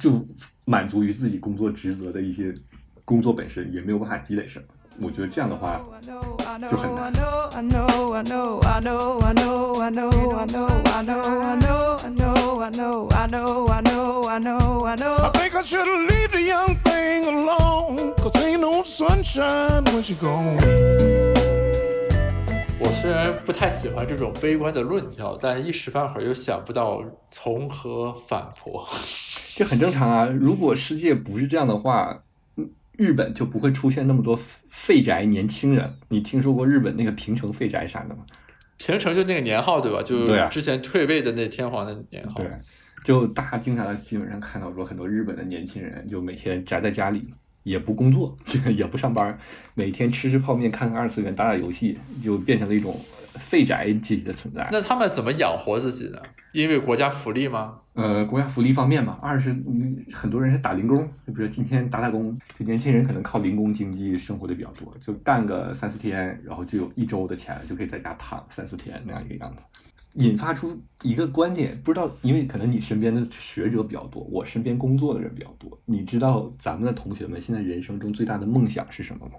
[0.00, 0.26] 就
[0.64, 2.52] 满足于自己工作职责的一些
[3.04, 4.66] 工作本身，也没有办法积累什么。
[5.00, 5.80] 我觉得这样的话
[6.68, 7.12] 就很难。
[22.78, 28.86] 我虽然不太喜欢这种悲观的论调，但一时半会儿又想不到从何反驳。
[29.56, 30.26] 这很正常啊！
[30.26, 32.14] 如果世界不是这样的话，
[32.96, 34.38] 日本就不会出现那么多
[34.68, 35.94] 废宅年轻人。
[36.08, 38.24] 你听说过日本那个平成废宅啥的吗？
[38.78, 40.02] 平成就那个年号对吧？
[40.02, 42.34] 就之前退位的那天皇的年号。
[42.34, 42.50] 对，
[43.04, 47.26] 就大家经常在新闻上看到说，很多日本的年轻人就每天宅在家里，
[47.62, 48.36] 也不工作，
[48.76, 49.38] 也不上班，
[49.74, 53.00] 每天吃吃泡面，看看二次元，打打游戏，就变成了一种。
[53.38, 56.18] 废宅阶级的存在，那他们怎么养活自己呢？
[56.52, 57.78] 因为国家福利吗？
[57.94, 59.18] 呃，国家福利方面嘛。
[59.20, 69.64] 二是你很多人是打零工，就比如今天打打工，就年轻人可能靠零工经济生活的比较多，就干个三四天，然后就有一周的钱，就可以在家躺三四天那样一个样子。
[70.14, 79.34] 引发出一个观点，不知道，因为可能你身边的学者比较多，我身边工作的人比较多，你知道咱们的同学们现在人生中最大的梦想是什么吗？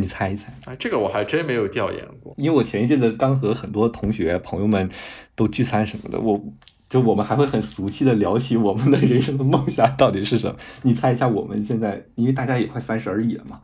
[0.00, 0.74] 你猜一猜啊？
[0.78, 4.88] 这个我还真没有调研过，因为我前一阵子刚和很多同学朋友们
[5.34, 6.42] 都聚餐什么的，我
[6.88, 10.56] 就我们还会很俗气的聊起我们的人生的梦想到底是什么。
[10.82, 13.60] 你猜一下，我们现在因为大家也快三十而已了嘛，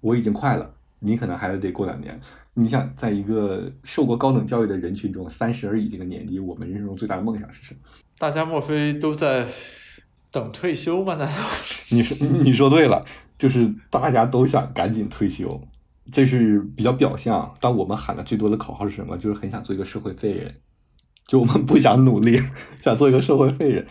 [0.00, 2.20] 我已经快了，你可能还得过两年。
[2.54, 7.80] 你想，在一个受过高等教育的人群中，三十而已这个年纪，我们人生中最大的梦想是什么？
[8.18, 9.46] 大家莫非都在
[10.30, 11.16] 等退休吗？
[11.16, 11.32] 难道？
[11.88, 13.04] 你说你说对了。
[13.42, 15.60] 就是大家都想赶紧退休，
[16.12, 17.52] 这是比较表象。
[17.60, 19.18] 但我们喊的最多的口号是什么？
[19.18, 20.54] 就是很想做一个社会废人，
[21.26, 22.38] 就我们不想努力，
[22.80, 23.84] 想做一个社会废人。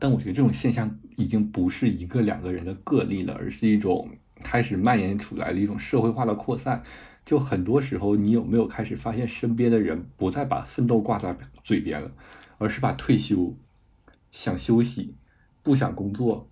[0.00, 4.08] 但我觉得这种现象已经不是一个两个人的个例了，而是一种
[4.42, 6.82] 开始蔓延出来的一种社会化的扩散。
[7.24, 12.10] 就很多时候，你有没有开始发现身边的人不再把奋斗挂在嘴边了，
[12.58, 13.56] 而是把退休、
[14.32, 15.14] 想休息、
[15.62, 16.50] 不想工作。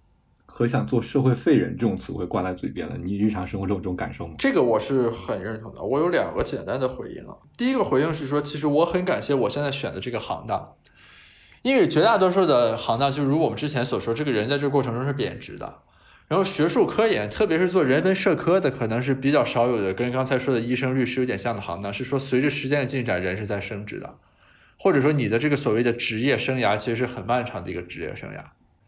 [0.56, 4.36] 和想做社会废人这种词汇挂在嘴边了，你日常生活中有这种感受吗？
[4.38, 5.82] 这个我是很认同的。
[5.82, 7.36] 我有两个简单的回应啊。
[7.58, 10.76] 第一个回应是说，其实我很感谢我现在选的这个行当，
[11.60, 15.80] 因为绝大多数的行当，就如我们之前所说，这个人在这个过程中是贬值的。
[16.26, 19.92] 然后学术科研，特别是做人文社科的，可能是比较少有的。
[19.92, 24.16] 跟刚才说的医生、律师有点像的行当，是说随着时间的进展，人是在升值的，
[24.78, 28.42] 或者说你的这个所谓的职业生涯，其实是很漫长的一个职业生涯。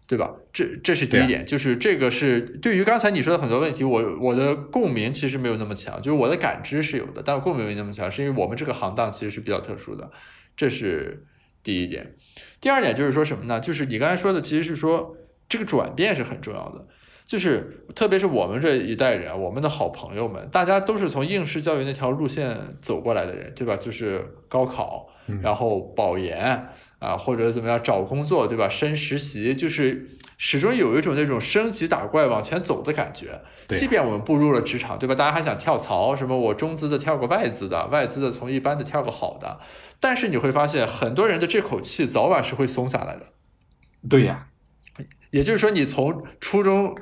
[0.09, 0.35] 对吧？
[0.55, 10.11] 这这是第一点，就是这个是对于刚才你说的很多问题，我我的共鸣其实没有那么强，就是我的感知是有的，但共鸣没那么强，是因为我们这个行当其实是比较特殊的，
[10.57, 11.27] 这是
[11.63, 12.15] 第一点。
[12.59, 13.61] 第二点就是说什么呢？
[13.61, 15.15] 就是你刚才说的，其实是说
[15.47, 16.87] 这个转变是很重要的，
[17.27, 23.77] 就是特别是我们这一代人，我们的好朋友们，大家都是从应试教育那条路线走过来的人，对吧？
[23.77, 25.11] 就是高考，
[25.43, 26.67] 然后保研。
[26.99, 28.69] 啊，或者怎么样找工作，对吧？
[28.69, 33.41] 升实习，就是始终有一种那种升级打怪往前走的感觉。
[33.69, 35.15] 即便我们步入了职场，对吧？
[35.15, 39.61] 大家还想跳槽，什么我中资的跳个外资的，外资的从一般的跳个好的。
[40.01, 43.27] 但是你会发现，很多人的这口气早晚是会松下来的。
[44.09, 44.47] 对呀，
[45.31, 46.97] 也就是说，你从初中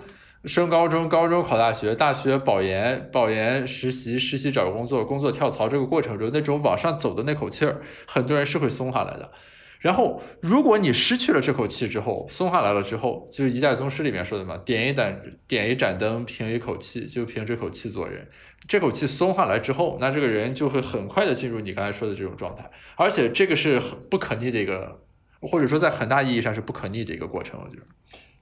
[0.44, 9.30] 升高中，高中考大学，大学保研，保研实习，实习找工作，工作跳槽这个过程中，那种往上走的那口气儿，很多人是会松下来的。
[9.78, 18.26] 然后，如果你失去了这口气之后，松下来了之后，就是一代宗师里面说的嘛，点一盏点一盏灯，凭一口气，就凭这口气做人。
[18.66, 25.00] 这口气松下来之后，那这个人就会很快的进入你刚才说的这种状态，而且这个是很不可逆的一个，
[25.40, 27.82] 或者说在很大意义上是不可逆的一个过程，我觉得。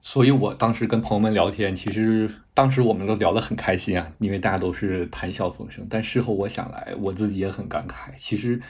[0.01, 5.87] 所以我当时跟朋友们聊天，其实当时我们都聊得很开心啊，因为大家都是谈笑风生。
[5.91, 8.61] 但事后我想来，我自己也很感慨，其实。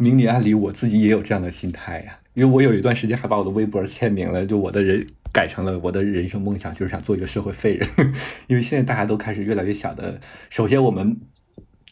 [0.00, 7.86] 明里暗里，我自己也有这样的心态呀，因为我有一段时间还把我的微博签名了，就我的人改成了我的人生梦想，就是想做一个社会废人。
[8.48, 11.20] 因为现在大家都开始越来越想的，首先我们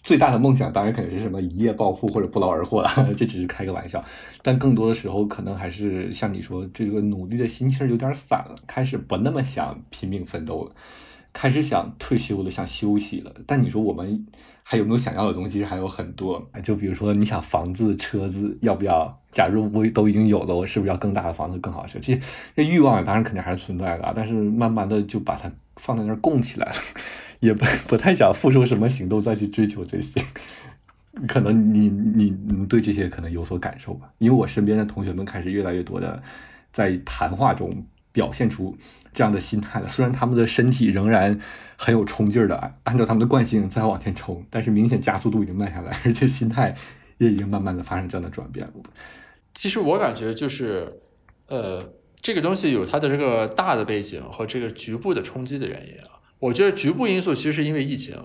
[0.02, 4.02] 最大的梦想当然肯定是什么一夜暴富或者不劳而获了， 这只是开个玩笑。
[4.40, 10.72] 但更多的时候，可能还是像你说，这个努力的心气儿有点散了，开始不那么想拼命奋斗了，
[11.34, 13.30] 开始想退休了，想休息了。
[13.46, 14.26] 但你说我们。
[14.70, 15.64] 还有没有想要的东西？
[15.64, 19.18] 还有很多，就比如说，你想房子、车子要不要？
[19.32, 21.98] 假如我都已经有了，我是不是要更大的房子、更好的车？
[21.98, 22.20] 这些
[22.54, 26.74] 这欲望当然肯定还是存在的，但是慢慢的就把它放在那儿供起来了，
[27.40, 30.22] 也不不太想付出什么行动再去追求这些。
[31.26, 34.10] 可能你你你对这些可能有所感受吧？
[34.18, 36.22] 因为我身边的同学们开始越来越多的
[36.74, 37.74] 在谈话中
[38.12, 38.76] 表现出
[39.18, 41.40] 这样的心态了，虽然他们的身体仍然。
[41.80, 46.76] 很有冲劲儿的，按照他们的惯性再往前冲，但是明显加速度已经慢下来， 而且心态
[47.18, 48.72] 也已经慢慢的发生这样的转变了。
[49.54, 50.92] 其实我感觉就是，
[51.46, 51.80] 呃，
[52.20, 56.18] 这个东西有它的这个大的背景和这个局部的冲击的原因啊。
[56.40, 58.16] 我觉得局部因素其实是因为疫情，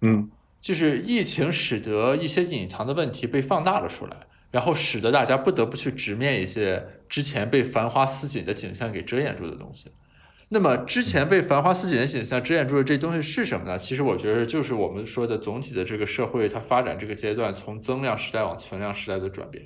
[0.00, 0.28] 嗯，
[0.60, 4.16] 就是疫情使得一些隐藏的问题被放大了出来，
[4.50, 9.92] 然后使得大家不得不去直面一些之前被繁花似锦的景象给遮掩住的东西。
[10.54, 13.76] 那么之前被繁花似锦的景象遮掩住的这东西是什么呢？
[13.76, 19.64] 其实我觉得就是我们说的总体的这个社会它发展这个阶段从增量时代往存量时代的转变。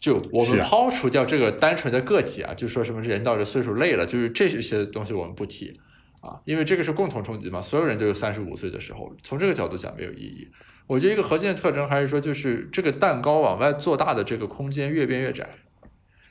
[0.00, 5.78] 就我们抛除掉这个单纯的个体啊，就说什么人到这岁数累了，就是这些东西我们不提
[6.20, 10.48] 啊，因为这个是共同冲击嘛，所有人都有三十五岁的时候，从这个角度讲没有意义。
[10.88, 15.48] 我觉得一个核心的特征还是说，就是这个蛋糕往外做大的这个空间越变越窄，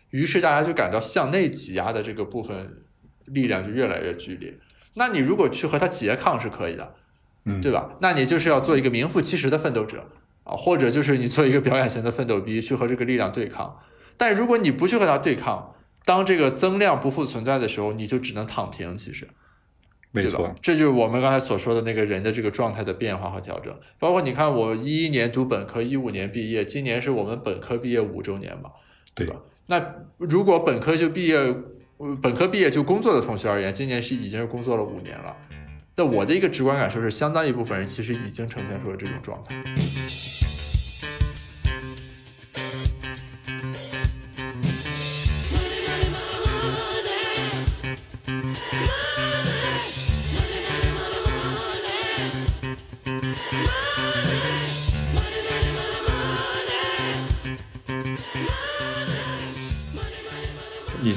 [0.09, 2.81] 于是大家就感到向内挤压的这个部分。
[3.28, 4.53] 力量就越来越剧烈，
[4.93, 6.95] 那你如果去和他拮抗是可以的，
[7.45, 7.97] 嗯，对吧？
[8.01, 10.09] 那你就是要做一个名副其实的奋斗者
[10.43, 13.80] 啊，或者就是你做一个表演型的奋斗逼去和这个力量对抗。
[14.15, 18.95] 但如果你不去和他对抗，当这个增量不复存在的时候，你就只能躺平。
[18.95, 19.28] 其实，
[20.11, 23.76] 没错，这就是我们刚才所说的那个人的这个状态的变化和调整。
[23.99, 28.71] 包括你看，我一一年读本科，一五年毕业，今年是我们本科毕业五周年嘛，
[29.13, 29.36] 对吧？
[29.67, 29.84] 那
[30.17, 31.55] 如果本科就毕业。
[32.21, 35.35] 本科毕业就工作的同学而言，今年是已经是工作了五年了。
[35.95, 39.55] 但我的一个直观感受是，相当一部分人其实已经呈现出了这种状态。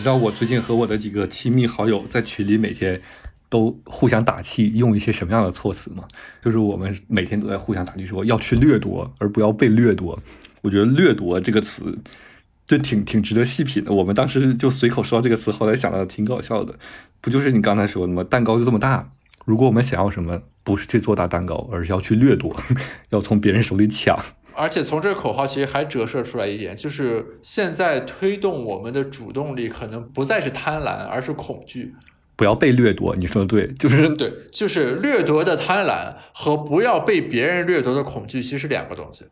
[0.09, 2.99] 你知道我最近和我的几个亲密好友在群里每天
[3.51, 6.03] 都互相打气，用一些什么样的措辞吗？
[6.43, 10.19] 就是我们每天都在互相打气，说要去掠夺，而不要被掠夺。
[10.63, 11.99] 我觉得“掠夺”这个词
[12.67, 13.93] 就挺挺值得细品的。
[13.93, 16.75] 我们当时就随口说到这个词，后来想到挺搞笑的。
[17.21, 18.25] 不就是你刚才说的吗？
[18.25, 19.11] 蛋糕就这么大，
[19.45, 22.57] 如果我们想要什么，不是去做大蛋糕，而是要去掠夺，
[23.11, 24.19] 要从别人手里抢。
[24.59, 31.95] 而且从这个口号其实还折射出来一点，就是现在推动我们的主动力可能不再是贪婪，而是恐惧。
[32.35, 39.25] 不要被掠夺，你说的对，就是对，就是掠夺的贪婪和不要被别人掠夺的恐惧，其实是两个东西。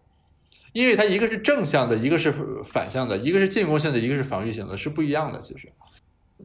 [0.72, 5.68] 因为它一个是正向的，一个是反向的，一个是进攻性的，一个是防御性的，是不一样的，其实。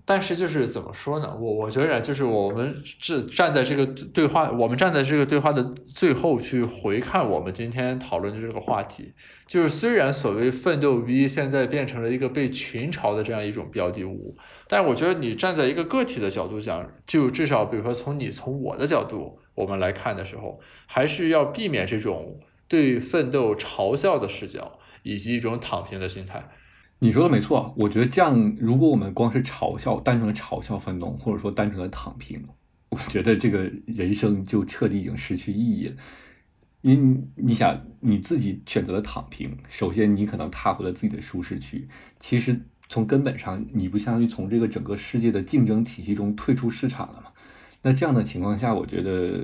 [0.06, 1.38] 但是就是怎么说呢？
[1.38, 9.14] 我我觉得就是我们这站在这个对话，我们站在这个对话的最后去回看我们今天讨论的这个话题，
[9.46, 14.38] 就是虽然所谓奋斗逼现在变成了一个被群嘲的这样一种标的物，
[14.68, 22.40] 但是我觉得你站在一个个体的角度讲，就至少比如说从你从我的角度我们来看的时候，还是要避免这种
[22.70, 26.50] 对奋斗嘲笑的视角以及一种躺平的心态。
[27.04, 32.40] 你说的没错，我觉得这样，如果我们光是嘲笑，单纯的嘲笑奋斗，或者说单纯的躺平，
[32.92, 35.96] 我觉得这个人生就彻底已经失去意义了。
[36.82, 41.88] 因你想，你自己选择了躺平，首先你可能踏回了自己的舒适区，
[42.20, 42.56] 其实
[42.88, 47.32] 从根本上，你不相当于从这个整个世界的竞争体系中退出市场了吗？
[47.82, 49.44] 那这样的情况下，我觉得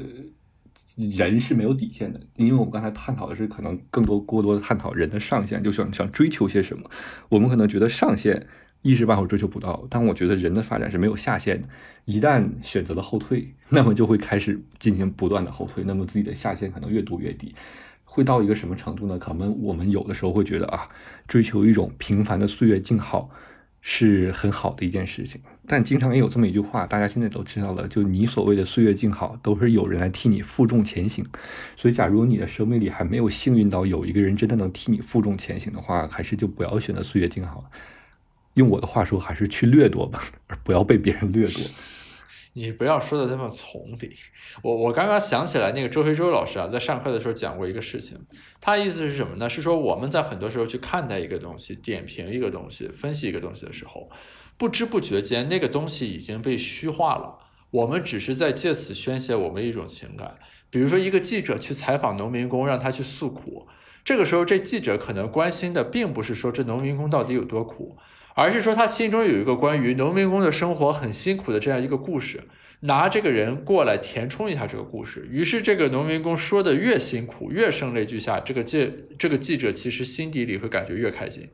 [0.97, 6.89] 人是没有底线的，因为我们刚才探讨的是可能更多过多的探讨人的上限，就想想追求些什么。
[7.29, 8.47] 我们可能觉得上限
[8.81, 11.67] 一时半会追求不到，但我觉得人的发展是没有下限的。
[12.05, 17.53] 一旦选择了后退， 那么就会开始进行不断的后退，那么自己的下限可能越读越低，
[18.03, 19.19] 会到一个什么程度呢？
[19.19, 20.89] 可能我们有的时候会觉得啊，
[21.27, 23.29] 追求一种平凡的岁月静好。
[23.89, 31.25] 是很好的一件事情，但经常也有这么一句话，大家现在都知道了，就你所谓的岁月静好，都是有人来替你负重前行。
[31.77, 37.69] 所以，假如你的生命里还没有幸运到有一个人真的能替你负重前行的话，还是就不要选择岁月静好了。
[38.55, 41.61] 用我的话说，还是去掠夺吧，而不要被别人掠夺。
[42.57, 44.15] 你不要说的那么从理，
[44.63, 48.17] 我我刚刚想起来，那个周黑周老师啊，在上课的时候讲过一个事情，
[48.59, 49.47] 他意思是什么呢？
[49.47, 54.09] 是说我们在很多时候去看待一个东西、点评一个东西、分析一个东西的时候，
[54.57, 57.37] 不知不觉间那个东西已经被虚化了，
[57.69, 60.39] 我们只是在借此宣泄我们一种情感。
[60.71, 63.67] 比如说，一个记者去采访农民工，让他去诉苦，
[64.03, 67.95] 这个时候这记者可能关心的并不是说这农民工到底有多苦。
[68.37, 72.43] 而是说他心中有一个关于农民工的生活很辛苦的这样一个故事，
[72.81, 75.27] 拿这个人过来填充一下这个故事。
[75.31, 81.49] 于是这个农民工说的越辛苦，越声泪俱下，这个记这个记者其实心底里会感觉越开心。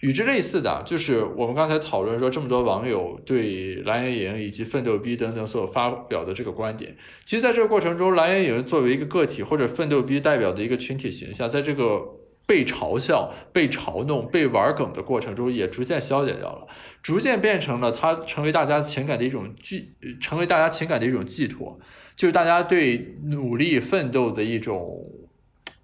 [0.00, 12.00] 与之类似的，就是我们刚才讨论说这么多网友对蓝圆莹以及奋斗逼等等所发表的这个观点，其实在这个过程中，蓝圆莹作为一个个体或者奋斗逼代表的一个群体形象，在这个。
[12.46, 16.66] 被嘲笑、被嘲弄、被玩梗的过程中，也逐渐消解掉了，
[17.02, 21.78] 逐渐变成了它成为大家情感的一种寄，成为大家情感的一种寄托，
[22.14, 25.02] 就是大家对努力奋斗的一种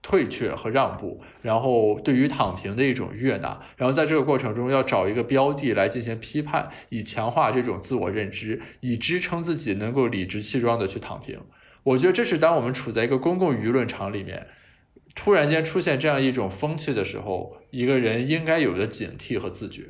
[0.02, 11.40] 退却和让步，然后对于躺平的一种悦纳，然后在这个过程中要找一个标的来进行批判，以强化这种自我认知，以支撑自己能够理直气壮的去躺平。
[11.82, 14.46] 我觉得这是当我们处在一个公共舆论场里面。
[15.22, 19.82] 突然间出现这样一种风气的时候，一个人应该有的警惕和自觉。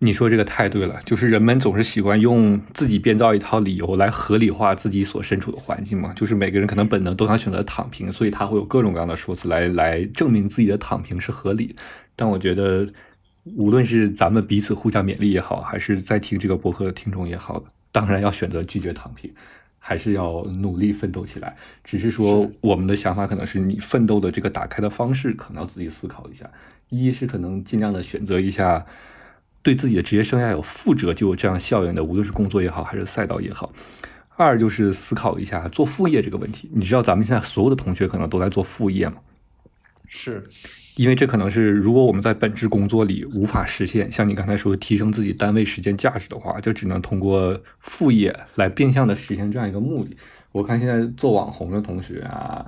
[0.00, 6.12] 你说这个太对了，就是人们总是喜欢用自己编造一套理由来合理化自己所身处的环境嘛。
[6.12, 11.74] 就是每个人可能本能都想选择躺平，所以他会有各种各样的说辞来来证明自己的躺平是合理。
[12.14, 12.86] 但我觉得，
[13.56, 19.32] 无论是咱们彼此互相勉励也好，还是在听这个博客的听众也好，当然要选择拒绝躺平。
[19.88, 26.50] 还是要努力奋斗起来，只是说我们的想法可能是你奋斗的这个打开的方式，可能要自己思考一下。
[26.88, 28.84] 一是可能尽量的选择一下
[29.62, 33.72] 对自己的职业生涯有负责就有这样效应的，无论是工作也好，还是赛道也好。
[34.34, 36.68] 二就是思考一下做副业这个问题。
[36.74, 39.18] 你知道咱们现在所有的同学可能都在做副业吗？
[40.08, 40.42] 是。
[40.96, 50.16] 因为这可能是，如果我们在本职工作里无法实现像你刚才说的提升自己单位时间价值的话，就只能通过副业来变相的实现这样一个目的。
[50.52, 52.64] 我看现在做网红的同学啊，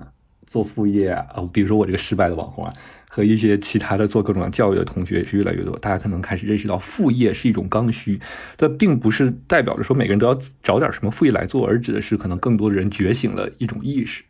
[0.46, 2.72] 做副业啊，比如说我这个失败的网红啊，
[3.08, 5.78] 和一些其他的做各种教育的同学也是越来越多。
[5.78, 8.20] 大家可能开始认识到副业是一种刚需，
[8.58, 14.22] 这并不是代表着说每个人都要找点什么副业来做，而指的是可能更多的人觉醒了一种意识。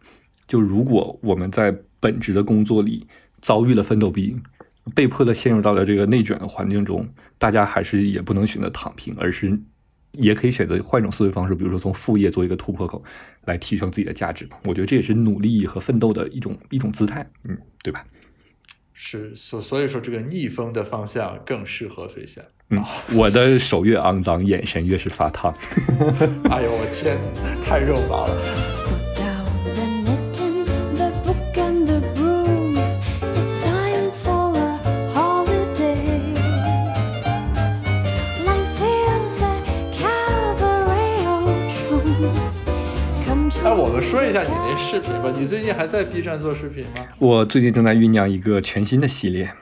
[0.47, 3.09] 就如果我们在本职的工作里，
[3.41, 4.37] 遭遇了奋斗逼，
[4.95, 7.09] 被迫的陷入到了这个内卷的环境中，
[7.39, 9.59] 大家还是也不能选择躺平，而是
[10.13, 13.03] 也可以选择换一种思维方式，比如说从副业做一个突破口，
[13.45, 14.59] 来提升自己的价值吧。
[14.65, 18.05] 我觉得这也是努力和奋斗的一种一种姿态，嗯，对吧？
[18.95, 22.43] 是，所所以说这个逆风的方向更适合飞翔。
[22.71, 22.83] 嗯，
[23.15, 25.55] 我的手越肮脏，眼神越是发烫。
[26.51, 27.17] 哎呦，我天，
[27.65, 28.78] 太肉麻了。
[44.91, 47.07] 视频吧，你最近还在 B 站做视频吗？
[47.19, 49.53] 我最近正在酝酿一个全新的系列，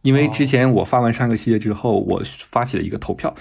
[0.00, 2.20] 因为之前我发完上一个系列之后，我
[2.50, 3.32] 发起了一个投票，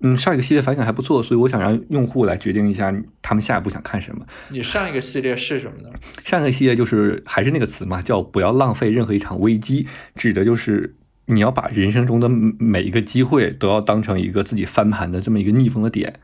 [0.00, 4.24] 嗯，上一个系列反响还不错，所以我想让用户来决定一下他们下一步想看什么。
[4.50, 5.90] 你上一个系列是什么呢？
[6.24, 10.94] 上一个系列就是还是那个词嘛，叫不要浪费任何一场危机，指的就是
[11.26, 16.20] 你要把人生中的每一个机会都要当成一个自己翻盘的这么一个逆风的点。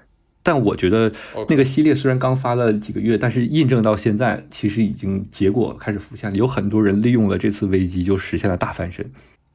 [0.46, 1.10] 但我觉得
[1.48, 6.36] 那个系列虽然刚发了几个月，但是印证到现在，其实已经结果开始浮现了。
[6.36, 9.04] 有很多人利用了这次危机，就实现了大翻身。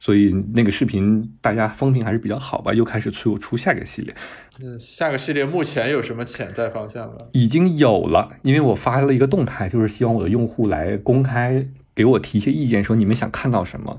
[0.00, 4.12] 所以那个视频大家风评还是比较好吧，又开始催我出下一个系列。
[4.60, 7.14] 嗯，下个系列目前有什么潜在方向吗？
[7.32, 11.64] 已经有了，因为我发了一个动态，就是希望我的用户来公开
[11.94, 13.96] 给我提一些意见，说你们想看到什么。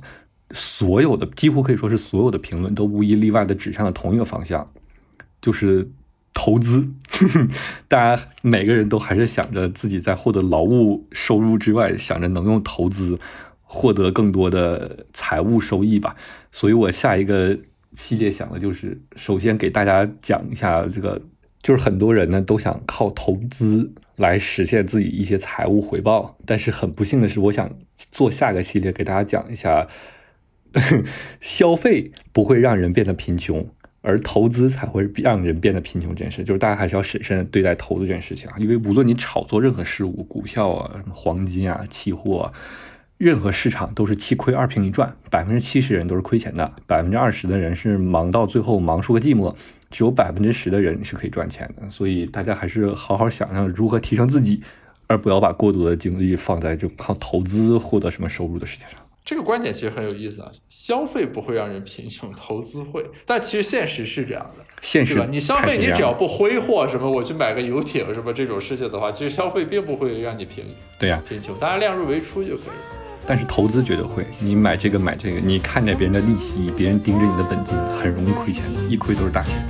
[0.53, 4.69] 所有的几乎可以说是所有的评论都无一例外的指向了同一个方向，
[5.41, 5.89] 就是。
[6.33, 6.89] 投资，
[7.87, 13.19] 大家每个人都还是想着自己在获得劳务收入之外，想着能用投资
[13.61, 16.15] 获得更多的财务收益吧。
[16.51, 17.57] 所以我下一个
[17.93, 21.21] 系列想的就是，首先给大家讲一下这个，
[21.61, 29.87] 就是很多人呢都想靠投资来实现自己一些财务回报，但是很不幸的是，我想做下个系列给大家讲一下，
[31.41, 33.67] 消费不会让人变得贫穷。
[34.01, 38.55] 而投资才会让人变得贫穷这件事，就是大家还是要审慎对待投资这件事情啊。
[38.57, 42.51] 因为无论你炒作任何事物，股票啊、黄金啊、期货，
[43.17, 49.53] 任何市场都是七亏二平一赚，百分之七十人都是亏钱的，百分之二十的人是忙到最后忙出个寂寞，
[49.91, 51.87] 只有百分之十的人是可以赚钱的。
[51.89, 54.61] 所以大家还是好好想想如何提升自己，
[55.05, 58.99] 而不要把过多的精力放在就靠投资获得什么收入的事情上。
[59.23, 63.05] 这个观点其实很有意思啊，消费不会让人贫穷，投资会。
[63.25, 65.27] 但其实现实是这样的，现实吧？
[65.29, 70.65] 你消费，你只要不挥霍什么，我去买个游艇什么这种事情的话，其实消费并不会让你贫。
[70.97, 72.79] 对呀，贫穷，大家量入为出就可以。
[73.27, 79.63] 但是投资绝对会，你买这个买这个，你看着别人的利息，别人盯着你的本金，很容易亏钱，一亏都是大钱。